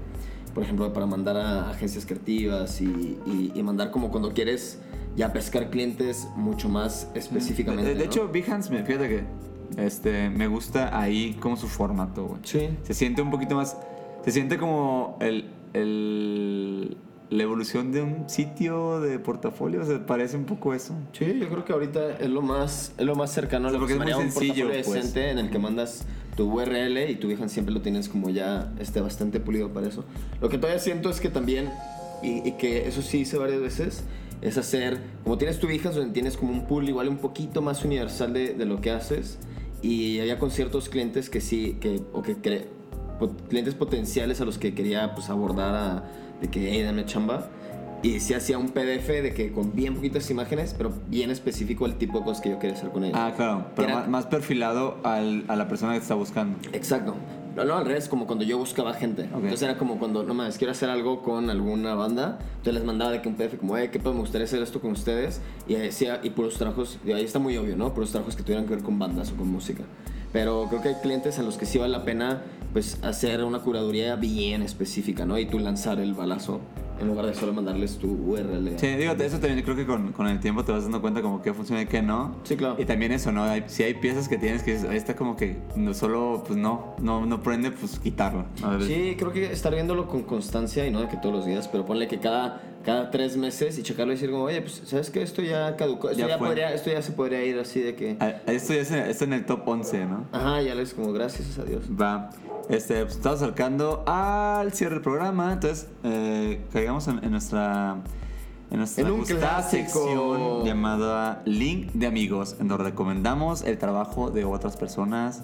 por 0.54 0.62
ejemplo, 0.62 0.92
para 0.92 1.06
mandar 1.06 1.36
a 1.36 1.70
agencias 1.70 2.04
creativas 2.06 2.80
y, 2.80 2.84
y- 3.26 3.52
y 3.54 3.62
mandar 3.62 3.90
como 3.90 4.10
cuando 4.10 4.32
quieres 4.32 4.78
ya 5.16 5.32
pescar 5.32 5.70
clientes 5.70 6.28
mucho 6.36 6.68
más 6.68 7.08
específicamente. 7.14 7.88
De, 7.90 7.94
de 7.94 8.04
¿no? 8.04 8.10
hecho, 8.10 8.28
Behance, 8.32 8.70
me 8.72 8.82
fíjate 8.84 9.08
que 9.08 9.24
este, 9.76 10.30
me 10.30 10.46
gusta 10.48 10.98
ahí 10.98 11.34
como 11.40 11.56
su 11.56 11.66
formato, 11.68 12.24
güey. 12.26 12.40
sí. 12.44 12.68
Se 12.82 12.94
siente 12.94 13.22
un 13.22 13.30
poquito 13.30 13.54
más. 13.56 13.76
Se 14.24 14.30
siente 14.32 14.58
como 14.58 15.16
el, 15.20 15.48
el- 15.72 16.96
la 17.30 17.44
evolución 17.44 17.92
de 17.92 18.02
un 18.02 18.28
sitio 18.28 19.00
de 19.00 19.18
portafolio. 19.18 19.82
O 19.82 19.84
sea, 19.86 20.04
parece 20.04 20.36
un 20.36 20.44
poco 20.44 20.74
eso. 20.74 20.94
Sí, 21.12 21.38
yo 21.40 21.48
creo 21.48 21.64
que 21.64 21.72
ahorita 21.72 22.18
es 22.18 22.28
lo 22.28 22.42
más, 22.42 22.92
es 22.98 23.06
lo 23.06 23.14
más 23.14 23.32
cercano 23.32 23.68
a 23.68 23.70
O 23.70 23.72
sea, 23.72 23.80
lo 23.80 23.86
que 23.86 23.92
se 23.94 23.98
es 23.98 24.02
muy 24.04 24.10
llama 24.12 24.24
un 24.24 24.30
sencillo, 24.32 24.66
portafolio 24.66 24.84
pues. 24.84 24.94
decente 25.04 25.30
en 25.30 25.38
el 25.38 25.50
que 25.50 25.58
mandas 25.58 26.06
tu 26.36 26.52
URL 26.52 27.08
y 27.10 27.16
tu 27.16 27.28
Behance 27.28 27.54
siempre 27.54 27.72
lo 27.72 27.80
tienes 27.82 28.08
como 28.08 28.30
ya 28.30 28.72
este, 28.78 29.00
bastante 29.00 29.38
pulido 29.40 29.72
para 29.72 29.86
eso. 29.88 30.04
Lo 30.40 30.48
que 30.48 30.58
todavía 30.58 30.80
siento 30.80 31.08
es 31.10 31.20
que 31.20 31.28
también, 31.28 31.70
y, 32.22 32.46
y 32.48 32.52
que 32.52 32.88
eso 32.88 33.00
sí 33.02 33.18
hice 33.18 33.38
varias 33.38 33.60
veces, 33.60 34.04
es 34.42 34.56
hacer, 34.58 34.98
como 35.22 35.38
tienes 35.38 35.58
tu 35.60 35.66
Behance 35.68 35.98
donde 35.98 36.12
tienes 36.14 36.36
como 36.36 36.50
un 36.52 36.66
pool 36.66 36.88
igual 36.88 37.08
un 37.08 37.18
poquito 37.18 37.62
más 37.62 37.84
universal 37.84 38.32
de, 38.32 38.54
de 38.54 38.64
lo 38.64 38.80
que 38.80 38.90
haces 38.90 39.38
y 39.82 40.18
había 40.18 40.38
con 40.38 40.50
ciertos 40.50 40.88
clientes 40.88 41.30
que 41.30 41.40
sí, 41.40 41.76
que, 41.80 42.00
o 42.12 42.22
que 42.22 42.34
po- 43.18 43.36
clientes 43.48 43.74
potenciales 43.74 44.40
a 44.40 44.44
los 44.46 44.56
que 44.58 44.74
quería 44.74 45.14
pues 45.14 45.28
abordar 45.30 45.74
a, 45.74 46.04
de 46.40 46.48
que, 46.48 46.70
hey, 46.72 46.82
dame 46.82 47.04
chamba. 47.04 47.48
Y 48.02 48.20
sí 48.20 48.32
hacía 48.32 48.56
un 48.56 48.70
PDF 48.70 49.08
de 49.22 49.34
que 49.34 49.52
con 49.52 49.74
bien 49.74 49.94
poquitas 49.94 50.30
imágenes, 50.30 50.74
pero 50.76 50.90
bien 51.08 51.30
específico 51.30 51.84
el 51.84 51.96
tipo 51.96 52.18
de 52.20 52.24
cosas 52.24 52.40
que 52.42 52.48
yo 52.48 52.58
quería 52.58 52.74
hacer 52.74 52.88
con 52.90 53.04
ellos. 53.04 53.18
Ah, 53.20 53.34
claro. 53.36 53.66
Pero 53.76 53.88
Era- 53.88 54.06
más, 54.06 54.24
perfilado 54.24 54.96
al- 55.04 55.44
a 55.48 55.56
la 55.56 55.68
persona 55.68 55.92
que 55.92 55.98
te 55.98 56.04
está 56.04 56.14
buscando. 56.14 56.58
Exacto. 56.72 57.14
No, 57.56 57.64
no, 57.64 57.74
al 57.76 57.84
revés, 57.84 58.08
como 58.08 58.26
cuando 58.26 58.44
yo 58.44 58.56
buscaba 58.56 58.94
gente. 58.94 59.24
Ok. 59.24 59.34
Entonces 59.42 59.62
era 59.62 59.76
como 59.76 59.98
cuando, 59.98 60.22
no 60.22 60.32
más, 60.32 60.56
quiero 60.56 60.70
hacer 60.70 60.88
algo 60.88 61.20
con 61.20 61.50
alguna 61.50 61.94
banda. 61.94 62.38
Entonces 62.52 62.74
les 62.74 62.84
mandaba 62.84 63.10
de 63.10 63.20
que 63.20 63.28
un 63.28 63.34
PDF 63.34 63.58
como, 63.58 63.76
eh, 63.76 63.90
¿qué 63.90 63.98
pedo? 63.98 64.14
Me 64.14 64.20
gustaría 64.20 64.46
hacer 64.46 64.62
esto 64.62 64.80
con 64.80 64.92
ustedes. 64.92 65.42
Y 65.68 65.74
decía, 65.74 66.20
y 66.22 66.30
puros 66.30 66.54
trabajos, 66.54 66.98
y 67.04 67.12
ahí 67.12 67.24
está 67.24 67.38
muy 67.38 67.58
obvio, 67.58 67.76
¿no? 67.76 67.92
Puros 67.92 68.12
trabajos 68.12 68.34
que 68.34 68.42
tuvieran 68.44 68.64
que 68.66 68.76
ver 68.76 68.82
con 68.84 68.98
bandas 68.98 69.30
o 69.32 69.36
con 69.36 69.48
música. 69.48 69.82
Pero 70.32 70.66
creo 70.70 70.80
que 70.80 70.88
hay 70.90 70.94
clientes 71.02 71.38
en 71.38 71.44
los 71.44 71.58
que 71.58 71.66
sí 71.66 71.76
vale 71.76 71.90
la 71.92 72.04
pena, 72.04 72.40
pues, 72.72 72.98
hacer 73.02 73.42
una 73.44 73.58
curaduría 73.60 74.16
bien 74.16 74.62
específica, 74.62 75.24
¿no? 75.26 75.38
Y 75.38 75.46
tú 75.46 75.58
lanzar 75.58 75.98
el 76.00 76.14
balazo 76.14 76.60
en 77.00 77.06
lugar 77.08 77.24
de 77.24 77.32
solo 77.34 77.54
mandarles 77.54 77.96
tu 77.96 78.08
URL. 78.12 78.78
Sí, 78.78 78.86
digo, 78.88 79.12
eso 79.14 79.38
también 79.38 79.62
creo 79.62 79.74
que 79.74 79.86
con, 79.86 80.12
con 80.12 80.26
el 80.26 80.38
tiempo 80.38 80.64
te 80.64 80.72
vas 80.72 80.82
dando 80.82 81.00
cuenta 81.00 81.22
como 81.22 81.40
qué 81.40 81.54
funciona 81.54 81.80
y 81.80 81.86
qué 81.86 82.02
no. 82.02 82.36
Sí, 82.42 82.56
claro. 82.56 82.76
Y 82.78 82.84
también 82.84 83.10
eso, 83.12 83.32
¿no? 83.32 83.42
Hay- 83.44 83.64
si 83.68 83.84
hay 83.84 83.94
piezas 83.94 84.28
que 84.28 84.36
tienes 84.36 84.62
que 84.62 84.74
esta 84.94 85.16
como 85.16 85.34
que 85.34 85.56
no 85.76 85.94
solo, 85.94 86.44
pues 86.46 86.58
no, 86.58 86.94
no, 87.00 87.24
no 87.24 87.42
prende, 87.42 87.70
pues 87.70 87.98
quitarlo. 87.98 88.44
A. 88.62 88.78
Sí, 88.82 89.14
creo 89.18 89.32
que 89.32 89.50
estar 89.50 89.72
viéndolo 89.72 90.08
con 90.08 90.24
constancia 90.24 90.86
y 90.86 90.90
no 90.90 91.00
de 91.00 91.08
que 91.08 91.16
todos 91.16 91.34
los 91.34 91.46
días, 91.46 91.68
pero 91.68 91.86
ponle 91.86 92.06
que 92.06 92.18
cada, 92.20 92.60
cada 92.84 93.10
tres 93.10 93.34
meses 93.38 93.78
y 93.78 93.82
checarlo 93.82 94.12
y 94.12 94.16
decir 94.16 94.30
como, 94.30 94.44
oye, 94.44 94.60
pues, 94.60 94.82
¿sabes 94.84 95.08
qué? 95.08 95.22
Esto 95.22 95.40
ya 95.40 95.76
caducó, 95.76 96.10
esto 96.10 96.20
Ya 96.20 96.28
ya, 96.28 96.38
podría, 96.38 96.74
esto 96.74 96.90
ya 96.90 97.00
se 97.00 97.12
podría 97.12 97.42
ir 97.42 97.58
así 97.58 97.80
de 97.80 97.94
que... 97.94 98.18
Ah, 98.20 98.34
Esto 98.46 98.74
ya 98.74 98.80
es, 98.82 98.90
esto 98.90 99.24
en 99.24 99.32
el 99.32 99.46
top 99.46 99.66
11, 99.66 100.04
¿no? 100.04 100.26
Ajá, 100.32 100.60
ya 100.60 100.74
les 100.74 100.92
como, 100.92 101.14
gracias 101.14 101.58
a 101.58 101.64
Dios. 101.64 101.84
Va. 101.98 102.28
Este, 102.70 103.02
pues, 103.02 103.16
estamos 103.16 103.42
acercando 103.42 104.04
al 104.06 104.72
cierre 104.72 104.94
del 104.94 105.02
programa. 105.02 105.52
Entonces, 105.52 105.88
eh, 106.04 106.64
caigamos 106.72 107.08
en, 107.08 107.22
en 107.24 107.32
nuestra. 107.32 107.96
En 108.70 108.78
nuestra 108.78 109.08
En 109.08 109.12
un 109.12 109.26
sección 109.26 110.64
llamada 110.64 111.42
Link 111.44 111.90
de 111.92 112.06
Amigos, 112.06 112.54
en 112.60 112.68
donde 112.68 112.84
recomendamos 112.84 113.62
el 113.62 113.78
trabajo 113.78 114.30
de 114.30 114.44
otras 114.44 114.76
personas 114.76 115.42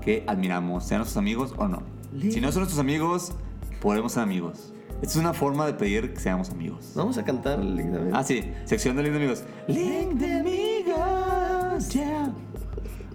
que 0.00 0.22
admiramos, 0.28 0.84
sean 0.84 1.00
nuestros 1.00 1.18
amigos 1.18 1.52
o 1.56 1.66
no. 1.66 1.82
Si 2.20 2.40
no 2.40 2.52
son 2.52 2.60
nuestros 2.60 2.78
amigos, 2.78 3.32
podemos 3.80 4.12
ser 4.12 4.22
amigos. 4.22 4.72
Esta 5.02 5.06
es 5.06 5.16
una 5.16 5.34
forma 5.34 5.66
de 5.66 5.74
pedir 5.74 6.14
que 6.14 6.20
seamos 6.20 6.50
amigos. 6.50 6.92
Vamos 6.94 7.18
a 7.18 7.24
cantar 7.24 7.58
lindamente. 7.58 8.12
Ah, 8.16 8.22
sí, 8.22 8.44
sección 8.64 8.96
de 8.96 9.02
Link 9.02 9.12
de 9.12 9.18
Amigos. 9.18 9.44
Link 9.66 10.12
de 10.14 10.32
Amigos, 10.38 11.88
yeah. 11.90 12.32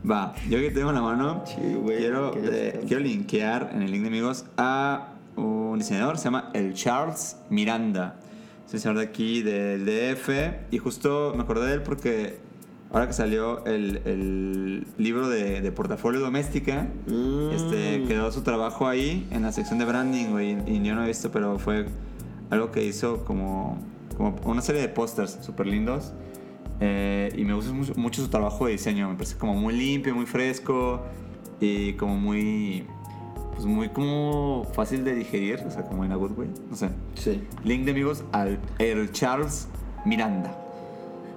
Va, 0.10 0.34
yo 0.50 0.58
que 0.60 0.70
tengo 0.72 0.90
en 0.90 0.96
la 0.96 1.02
mano, 1.02 1.44
Sí, 1.46 1.76
güey, 1.82 1.98
quiero, 2.00 2.34
ya 2.36 2.50
eh, 2.52 2.82
quiero 2.88 3.02
linkear 3.04 3.72
en 3.74 3.84
el 3.84 3.92
link 3.92 4.02
de 4.02 4.08
amigos 4.10 4.46
a 4.58 5.14
un 5.38 5.80
diseñador, 5.80 6.18
se 6.18 6.26
llama 6.26 6.50
el 6.54 6.74
Charles 6.74 7.38
Miranda. 7.50 8.16
Es 8.66 8.74
un 8.74 8.78
diseñador 8.78 9.04
de 9.04 9.10
aquí 9.10 9.42
del 9.42 9.86
DF 9.86 10.30
y 10.72 10.78
justo 10.78 11.34
me 11.36 11.44
acordé 11.44 11.68
de 11.68 11.74
él 11.76 11.82
porque 11.84 12.38
ahora 12.92 13.08
que 13.08 13.14
salió 13.14 13.66
el, 13.66 14.02
el 14.06 14.88
libro 14.98 15.30
de, 15.30 15.62
de 15.62 15.72
portafolio 15.72 16.20
doméstica, 16.20 16.88
Mm. 17.08 17.50
este, 17.52 18.04
quedó 18.08 18.32
su 18.32 18.42
trabajo 18.42 18.88
ahí 18.88 19.26
en 19.32 19.42
la 19.44 19.52
sección 19.52 19.80
de 19.80 19.86
branding, 19.86 20.32
güey, 20.32 20.58
y 20.68 20.84
yo 20.84 20.96
no 20.96 21.04
he 21.04 21.08
visto, 21.08 21.32
pero 21.32 21.58
fue 21.60 21.86
algo 22.50 22.72
que 22.72 22.84
hizo 22.86 23.24
como, 23.26 23.78
como 24.18 24.36
una 24.46 24.62
serie 24.62 24.82
de 24.82 24.90
pósters 24.90 25.40
súper 25.42 25.66
lindos. 25.68 26.12
Eh, 26.86 27.32
y 27.38 27.46
me 27.46 27.54
gusta 27.54 27.72
mucho, 27.72 27.94
mucho 27.96 28.22
su 28.22 28.28
trabajo 28.28 28.66
de 28.66 28.74
diseño. 28.74 29.08
Me 29.08 29.16
parece 29.16 29.38
como 29.38 29.54
muy 29.54 29.74
limpio, 29.74 30.14
muy 30.14 30.26
fresco 30.26 31.02
y 31.62 31.94
como 31.94 32.18
muy. 32.18 32.86
Pues 33.54 33.66
muy 33.66 33.88
como 33.88 34.70
fácil 34.74 35.06
de 35.06 35.16
digerir. 35.16 35.64
O 35.66 35.72
sea, 35.72 35.84
como 35.84 36.04
en 36.04 36.12
a 36.12 36.18
good 36.18 36.38
way. 36.38 36.50
No 36.70 36.76
sé. 36.76 36.90
Sí. 37.16 37.42
Link 37.64 37.86
de 37.86 37.92
amigos 37.92 38.26
al 38.34 38.60
el 38.80 39.10
Charles 39.14 39.70
Miranda. 40.06 40.60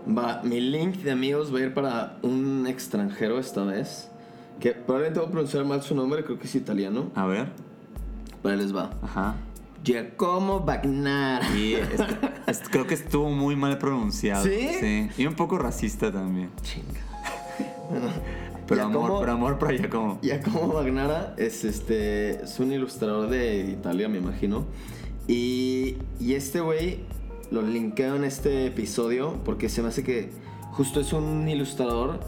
Va, 0.08 0.40
mi 0.42 0.60
link 0.60 0.96
de 0.96 1.12
amigos 1.12 1.54
va 1.54 1.58
a 1.58 1.62
ir 1.62 1.74
para 1.74 2.18
un 2.22 2.66
extranjero 2.66 3.38
esta 3.38 3.62
vez. 3.62 4.10
Que 4.58 4.72
probablemente 4.72 5.20
voy 5.20 5.28
a 5.28 5.30
pronunciar 5.30 5.64
mal 5.64 5.80
su 5.82 5.94
nombre, 5.94 6.24
creo 6.24 6.40
que 6.40 6.46
es 6.46 6.54
italiano. 6.56 7.12
A 7.14 7.24
ver. 7.26 7.50
Pero 8.42 8.52
ahí 8.52 8.60
les 8.60 8.74
va. 8.74 8.90
Ajá. 9.00 9.36
Giacomo 9.84 10.60
Bagnara. 10.60 11.46
Y 11.56 11.76
creo 12.70 12.86
que 12.86 12.94
estuvo 12.94 13.30
muy 13.30 13.56
mal 13.56 13.78
pronunciado. 13.78 14.44
¿Sí? 14.44 14.68
Sí. 14.80 15.08
Y 15.18 15.26
un 15.26 15.34
poco 15.34 15.58
racista 15.58 16.10
también. 16.12 16.50
Chinga. 16.62 17.00
Pero 18.66 18.82
Giacomo- 18.82 19.06
amor, 19.06 19.20
pero 19.20 19.32
amor 19.32 19.58
para 19.60 19.76
Giacomo. 19.76 20.18
Giacomo 20.22 20.72
Bagnara 20.72 21.34
es, 21.36 21.62
este, 21.64 22.42
es 22.42 22.58
un 22.58 22.72
ilustrador 22.72 23.28
de 23.28 23.60
Italia, 23.70 24.08
me 24.08 24.18
imagino. 24.18 24.64
Y, 25.28 25.98
y 26.18 26.34
este 26.34 26.58
güey 26.60 26.98
lo 27.52 27.62
linkeo 27.62 28.16
en 28.16 28.24
este 28.24 28.66
episodio 28.66 29.38
porque 29.44 29.68
se 29.68 29.82
me 29.82 29.88
hace 29.88 30.02
que 30.02 30.30
justo 30.72 30.98
es 31.00 31.12
un 31.12 31.48
ilustrador 31.48 32.18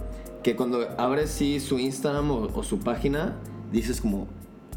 que 0.44 0.54
cuando 0.54 0.86
abres 0.96 1.30
sí, 1.30 1.58
su 1.58 1.80
Instagram 1.80 2.30
o, 2.30 2.42
o 2.54 2.62
su 2.62 2.78
página, 2.78 3.34
dices 3.72 4.00
como, 4.00 4.28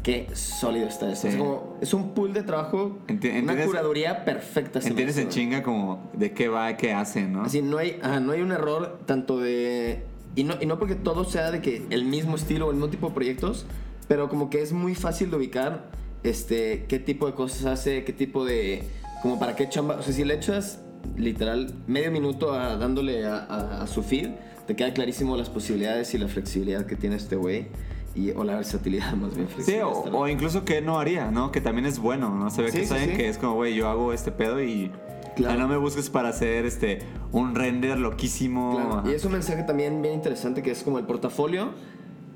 qué 0.02 0.28
sólido 0.34 0.86
está 0.88 1.10
esto. 1.12 1.28
Sí. 1.28 1.34
Es, 1.34 1.36
como, 1.36 1.78
es 1.80 1.94
un 1.94 2.12
pool 2.14 2.32
de 2.32 2.42
trabajo, 2.42 2.98
Enti- 3.08 3.42
una 3.42 3.64
curaduría 3.64 4.24
perfecta. 4.24 4.80
Entiendes 4.80 5.16
en 5.18 5.28
chinga 5.28 5.62
como 5.62 6.10
de 6.12 6.32
qué 6.32 6.48
va, 6.48 6.76
qué 6.76 6.92
hace, 6.92 7.22
¿no? 7.22 7.42
Así, 7.42 7.62
no 7.62 7.78
hay, 7.78 7.98
ajá, 8.02 8.20
no 8.20 8.32
hay 8.32 8.40
un 8.40 8.52
error 8.52 9.00
tanto 9.06 9.38
de... 9.38 10.02
Y 10.34 10.44
no, 10.44 10.54
y 10.60 10.66
no 10.66 10.78
porque 10.78 10.94
todo 10.94 11.24
sea 11.24 11.50
de 11.50 11.60
que 11.60 11.82
el 11.90 12.04
mismo 12.04 12.36
estilo 12.36 12.66
o 12.66 12.70
el 12.70 12.76
mismo 12.76 12.88
tipo 12.90 13.08
de 13.08 13.14
proyectos, 13.14 13.66
pero 14.08 14.28
como 14.28 14.48
que 14.50 14.62
es 14.62 14.72
muy 14.72 14.94
fácil 14.94 15.30
de 15.30 15.36
ubicar 15.36 15.90
este, 16.22 16.84
qué 16.88 16.98
tipo 16.98 17.26
de 17.26 17.34
cosas 17.34 17.66
hace, 17.66 18.04
qué 18.04 18.12
tipo 18.12 18.44
de... 18.44 18.84
Como 19.22 19.38
para 19.38 19.54
qué 19.56 19.68
chamba... 19.68 19.96
O 19.96 20.02
sea, 20.02 20.12
si 20.12 20.24
le 20.24 20.34
echas 20.34 20.80
literal 21.16 21.74
medio 21.86 22.10
minuto 22.10 22.52
a- 22.54 22.76
dándole 22.76 23.26
a, 23.26 23.36
a- 23.36 23.82
a 23.82 23.86
su 23.86 24.02
feed, 24.02 24.30
te 24.66 24.74
queda 24.76 24.92
clarísimo 24.94 25.36
las 25.36 25.50
posibilidades 25.50 26.14
y 26.14 26.18
la 26.18 26.28
flexibilidad 26.28 26.86
que 26.86 26.96
tiene 26.96 27.16
este 27.16 27.36
güey. 27.36 27.66
Y, 28.14 28.30
o 28.32 28.44
la 28.44 28.56
versatilidad 28.56 29.12
más 29.16 29.34
bien 29.34 29.48
Sí, 29.60 29.76
o, 29.78 29.90
o 29.90 30.28
incluso 30.28 30.64
que 30.64 30.80
no 30.82 30.98
haría, 30.98 31.30
¿no? 31.30 31.50
Que 31.50 31.60
también 31.60 31.86
es 31.86 31.98
bueno, 31.98 32.30
¿no? 32.34 32.50
Se 32.50 32.62
ve 32.62 32.70
Sí, 32.70 32.78
que 32.78 32.82
sí, 32.84 32.88
saben 32.88 33.10
sí. 33.10 33.16
que 33.16 33.28
es 33.28 33.38
como, 33.38 33.54
güey, 33.54 33.74
yo 33.74 33.88
hago 33.88 34.12
este 34.12 34.32
pedo 34.32 34.62
y 34.62 34.90
Claro. 35.34 35.60
No 35.60 35.68
me 35.68 35.78
busques 35.78 36.10
para 36.10 36.28
hacer 36.28 36.66
este 36.66 36.98
un 37.32 37.54
render 37.54 37.98
loquísimo. 37.98 38.74
Claro. 38.74 39.10
Y 39.10 39.14
es 39.14 39.24
un 39.24 39.32
mensaje 39.32 39.62
también 39.62 40.02
bien 40.02 40.14
interesante 40.14 40.62
que 40.62 40.70
es 40.70 40.82
como 40.82 40.98
el 40.98 41.06
portafolio, 41.06 41.70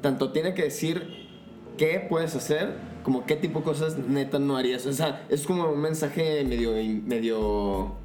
tanto 0.00 0.32
tiene 0.32 0.54
que 0.54 0.62
decir 0.62 1.28
qué 1.76 2.06
puedes 2.08 2.34
hacer, 2.34 2.74
como 3.02 3.26
qué 3.26 3.36
tipo 3.36 3.58
de 3.58 3.64
cosas 3.66 3.98
neta 3.98 4.38
no 4.38 4.56
harías. 4.56 4.86
O 4.86 4.92
sea, 4.94 5.26
es 5.28 5.46
como 5.46 5.68
un 5.68 5.80
mensaje 5.80 6.42
medio, 6.44 6.72
medio 7.04 7.96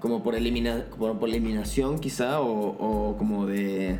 como 0.00 0.22
por, 0.22 0.34
elimina, 0.34 0.86
por 0.98 1.28
eliminación 1.28 1.98
quizá, 1.98 2.40
o, 2.40 3.10
o 3.10 3.16
como 3.18 3.44
de, 3.46 3.98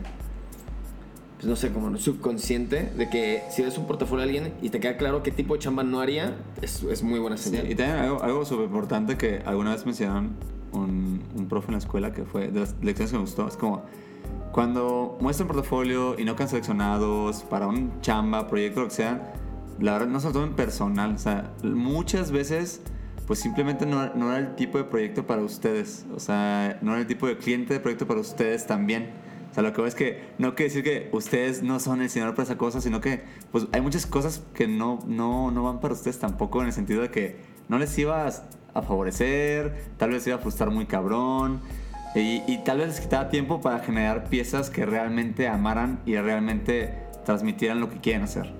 pues 1.42 1.50
no 1.50 1.56
sé, 1.56 1.72
como 1.72 1.96
subconsciente, 1.98 2.92
de 2.96 3.10
que 3.10 3.42
si 3.50 3.62
ves 3.62 3.76
un 3.76 3.86
portafolio 3.88 4.24
de 4.24 4.30
alguien 4.38 4.54
y 4.62 4.70
te 4.70 4.78
queda 4.78 4.96
claro 4.96 5.24
qué 5.24 5.32
tipo 5.32 5.54
de 5.54 5.60
chamba 5.60 5.82
no 5.82 6.00
haría, 6.00 6.36
es, 6.60 6.84
es 6.84 7.02
muy 7.02 7.18
buena 7.18 7.36
Sí, 7.36 7.50
señal. 7.50 7.68
y 7.68 7.74
también 7.74 7.98
algo, 7.98 8.22
algo 8.22 8.44
súper 8.44 8.66
importante 8.66 9.16
que 9.16 9.42
alguna 9.44 9.72
vez 9.72 9.84
mencionaron 9.84 10.30
un, 10.72 11.20
un 11.36 11.48
profe 11.48 11.66
en 11.66 11.72
la 11.72 11.78
escuela 11.78 12.12
que 12.12 12.24
fue 12.24 12.46
de 12.52 12.60
las 12.60 12.76
lecciones 12.80 13.10
que 13.10 13.16
me 13.18 13.22
gustó. 13.24 13.48
Es 13.48 13.56
como 13.56 13.82
cuando 14.52 15.18
muestran 15.20 15.48
portafolio 15.48 16.16
y 16.16 16.24
no 16.24 16.36
quedan 16.36 16.48
seleccionados 16.50 17.42
para 17.42 17.66
un 17.66 18.00
chamba, 18.02 18.46
proyecto, 18.46 18.82
lo 18.82 18.86
que 18.88 18.94
sea, 18.94 19.32
la 19.80 19.94
verdad 19.94 20.06
no 20.06 20.20
se 20.20 20.28
lo 20.28 20.32
tomen 20.34 20.52
personal. 20.54 21.12
O 21.12 21.18
sea, 21.18 21.50
muchas 21.64 22.30
veces 22.30 22.82
pues 23.26 23.40
simplemente 23.40 23.84
no, 23.84 24.14
no 24.14 24.30
era 24.30 24.38
el 24.38 24.54
tipo 24.54 24.78
de 24.78 24.84
proyecto 24.84 25.26
para 25.26 25.42
ustedes. 25.42 26.06
O 26.14 26.20
sea, 26.20 26.78
no 26.82 26.92
era 26.92 27.00
el 27.00 27.06
tipo 27.08 27.26
de 27.26 27.36
cliente 27.36 27.74
de 27.74 27.80
proyecto 27.80 28.06
para 28.06 28.20
ustedes 28.20 28.64
también. 28.64 29.10
O 29.52 29.54
sea, 29.54 29.62
lo 29.62 29.74
que 29.74 29.82
veo 29.82 29.86
es 29.86 29.94
que 29.94 30.22
no 30.38 30.54
quiere 30.54 30.72
decir 30.72 30.82
que 30.82 31.10
ustedes 31.12 31.62
no 31.62 31.78
son 31.78 32.00
el 32.00 32.08
señor 32.08 32.30
para 32.34 32.44
esa 32.44 32.56
cosa, 32.56 32.80
sino 32.80 33.02
que 33.02 33.20
pues 33.50 33.66
hay 33.72 33.82
muchas 33.82 34.06
cosas 34.06 34.42
que 34.54 34.66
no, 34.66 35.00
no, 35.06 35.50
no 35.50 35.62
van 35.62 35.78
para 35.80 35.92
ustedes 35.92 36.18
tampoco 36.18 36.62
en 36.62 36.68
el 36.68 36.72
sentido 36.72 37.02
de 37.02 37.10
que 37.10 37.36
no 37.68 37.78
les 37.78 37.96
iba 37.98 38.26
a, 38.26 38.82
favorecer, 38.82 39.76
tal 39.98 40.10
vez 40.10 40.26
iba 40.26 40.36
a 40.36 40.38
frustrar 40.38 40.70
muy 40.70 40.86
cabrón 40.86 41.60
y, 42.14 42.42
y 42.46 42.62
tal 42.64 42.78
vez 42.78 42.88
les 42.88 43.00
quitaba 43.00 43.28
tiempo 43.28 43.60
para 43.60 43.80
generar 43.80 44.30
piezas 44.30 44.70
que 44.70 44.86
realmente 44.86 45.46
amaran 45.46 46.00
y 46.06 46.16
realmente 46.16 46.94
transmitieran 47.26 47.78
lo 47.78 47.90
que 47.90 47.98
quieren 47.98 48.22
hacer. 48.22 48.50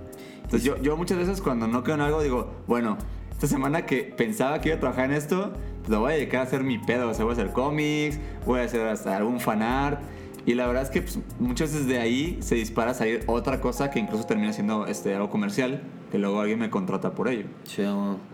Entonces 0.42 0.64
yo, 0.64 0.76
yo 0.82 0.98
muchas 0.98 1.16
veces 1.16 1.40
cuando 1.40 1.66
no 1.66 1.82
quedo 1.82 1.94
en 1.94 2.00
algo 2.02 2.22
digo, 2.22 2.52
bueno, 2.66 2.98
esta 3.30 3.46
semana 3.46 3.86
que 3.86 4.04
pensaba 4.04 4.60
que 4.60 4.68
iba 4.68 4.76
a 4.76 4.80
trabajar 4.80 5.06
en 5.06 5.16
esto, 5.16 5.52
pues 5.80 5.90
lo 5.90 6.00
voy 6.00 6.12
a 6.12 6.14
dedicar 6.16 6.40
a 6.40 6.42
hacer 6.44 6.62
mi 6.62 6.78
pedo. 6.78 7.08
O 7.08 7.14
sea, 7.14 7.24
voy 7.24 7.32
a 7.32 7.36
hacer 7.38 7.52
cómics, 7.52 8.20
voy 8.46 8.60
a 8.60 8.64
hacer 8.64 8.86
hasta 8.86 9.16
algún 9.16 9.40
fanart. 9.40 10.00
Y 10.44 10.54
la 10.54 10.66
verdad 10.66 10.82
es 10.82 10.90
que 10.90 11.02
pues, 11.02 11.18
muchas 11.38 11.72
veces 11.72 11.86
de 11.86 11.98
ahí 11.98 12.38
se 12.40 12.56
dispara 12.56 12.90
a 12.90 12.94
salir 12.94 13.22
otra 13.26 13.60
cosa 13.60 13.90
que 13.90 14.00
incluso 14.00 14.24
termina 14.24 14.52
siendo 14.52 14.86
este, 14.86 15.14
algo 15.14 15.30
comercial, 15.30 15.82
que 16.10 16.18
luego 16.18 16.40
alguien 16.40 16.58
me 16.58 16.70
contrata 16.70 17.12
por 17.12 17.28
ello. 17.28 17.46
Sí, 17.64 17.82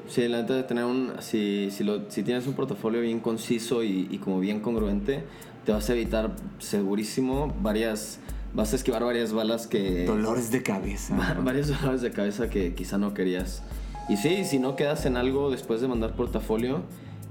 sí, 0.08 0.26
la 0.28 0.42
neta 0.42 0.54
de 0.54 0.62
tener 0.62 0.84
un. 0.84 1.12
Si, 1.20 1.70
si, 1.70 1.84
lo, 1.84 2.10
si 2.10 2.22
tienes 2.22 2.46
un 2.46 2.54
portafolio 2.54 3.00
bien 3.00 3.20
conciso 3.20 3.82
y, 3.82 4.08
y 4.10 4.18
como 4.18 4.40
bien 4.40 4.60
congruente, 4.60 5.24
te 5.64 5.72
vas 5.72 5.88
a 5.90 5.92
evitar 5.92 6.34
segurísimo 6.58 7.54
varias. 7.60 8.20
Vas 8.54 8.72
a 8.72 8.76
esquivar 8.76 9.04
varias 9.04 9.32
balas 9.32 9.66
que. 9.66 10.06
Dolores 10.06 10.50
de 10.50 10.62
cabeza. 10.62 11.36
varios 11.44 11.68
dolores 11.68 12.00
de 12.00 12.10
cabeza 12.10 12.48
que 12.48 12.74
quizá 12.74 12.96
no 12.96 13.12
querías. 13.12 13.62
Y 14.08 14.16
sí, 14.16 14.46
si 14.46 14.58
no 14.58 14.74
quedas 14.74 15.04
en 15.04 15.18
algo 15.18 15.50
después 15.50 15.82
de 15.82 15.88
mandar 15.88 16.16
portafolio, 16.16 16.82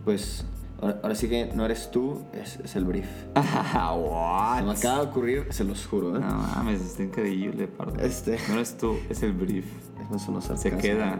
pues 0.05 0.45
ahora, 0.81 0.99
ahora 1.03 1.15
sí 1.15 1.27
que 1.29 1.51
no 1.53 1.65
eres 1.65 1.89
tú, 1.91 2.21
es, 2.33 2.57
es 2.63 2.75
el 2.75 2.85
brief. 2.85 3.07
What? 3.35 4.57
Se 4.59 4.63
me 4.63 4.71
acaba 4.71 4.99
de 5.01 5.05
ocurrir, 5.09 5.47
se 5.51 5.63
los 5.63 5.85
juro, 5.85 6.17
¿eh? 6.17 6.19
No 6.19 6.27
mames, 6.55 6.81
está 6.81 7.03
increíble, 7.03 7.67
perdón. 7.67 7.99
Este. 7.99 8.37
No 8.49 8.55
eres 8.55 8.77
tú, 8.77 8.97
es 9.09 9.21
el 9.23 9.33
brief. 9.33 9.65
No 10.09 10.19
sonó 10.19 10.41
Se 10.41 10.47
sarcasmo. 10.55 10.79
queda. 10.79 11.19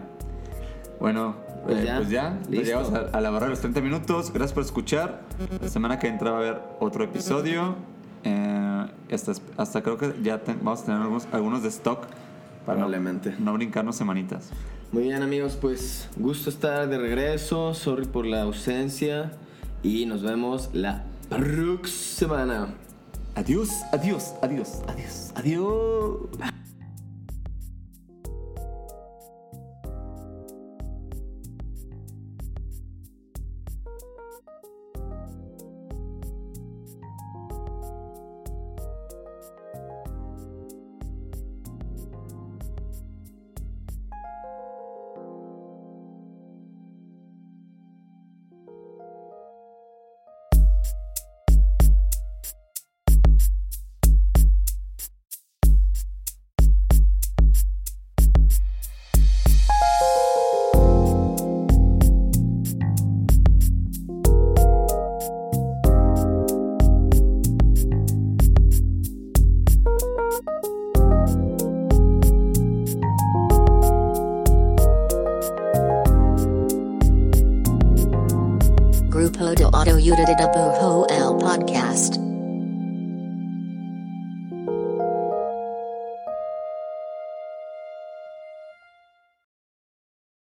Bueno, 1.00 1.36
Pues 1.66 1.80
eh, 1.80 1.84
ya, 1.86 1.98
pues 1.98 2.10
ya, 2.10 2.40
listo. 2.50 2.66
llegamos 2.66 2.92
a, 2.94 3.18
a 3.18 3.22
la 3.22 3.30
barra 3.30 3.46
de 3.46 3.50
los 3.52 3.60
30 3.60 3.82
minutos. 3.82 4.32
Gracias 4.32 4.54
por 4.54 4.64
escuchar. 4.64 5.22
La 5.62 5.68
semana 5.70 6.00
que 6.00 6.08
entra 6.08 6.32
va 6.32 6.38
a 6.38 6.40
haber 6.42 6.62
otro 6.80 7.04
episodio. 7.04 7.76
Eh, 8.24 8.86
hasta, 9.12 9.34
hasta 9.58 9.84
creo 9.84 9.98
que 9.98 10.14
ya 10.24 10.40
ten- 10.44 10.60
vamos 10.64 10.82
a 10.82 10.86
tener 10.86 11.02
algunos, 11.02 11.28
algunos 11.32 11.62
de 11.64 11.70
stock 11.70 12.00
para 12.66 12.80
no- 12.80 12.86
Probablemente. 12.88 13.36
no, 13.40 13.54
brincarnos 13.54 13.96
semanitas. 13.96 14.50
Muy 14.92 15.04
bien 15.04 15.22
amigos, 15.22 15.58
pues 15.60 16.10
gusto 16.16 16.50
estar 16.50 16.88
de 16.88 16.98
regreso, 16.98 17.74
sorry 17.74 18.06
por 18.06 18.26
la 18.26 18.44
ausencia 18.44 19.34
y 19.84 20.06
nos 20.06 20.22
vemos 20.22 20.70
la 20.74 21.04
próxima 21.30 21.88
semana. 21.88 22.74
Adiós, 23.36 23.70
adiós, 23.92 24.34
adiós, 24.42 24.82
adiós, 24.88 25.32
adiós. 25.36 26.57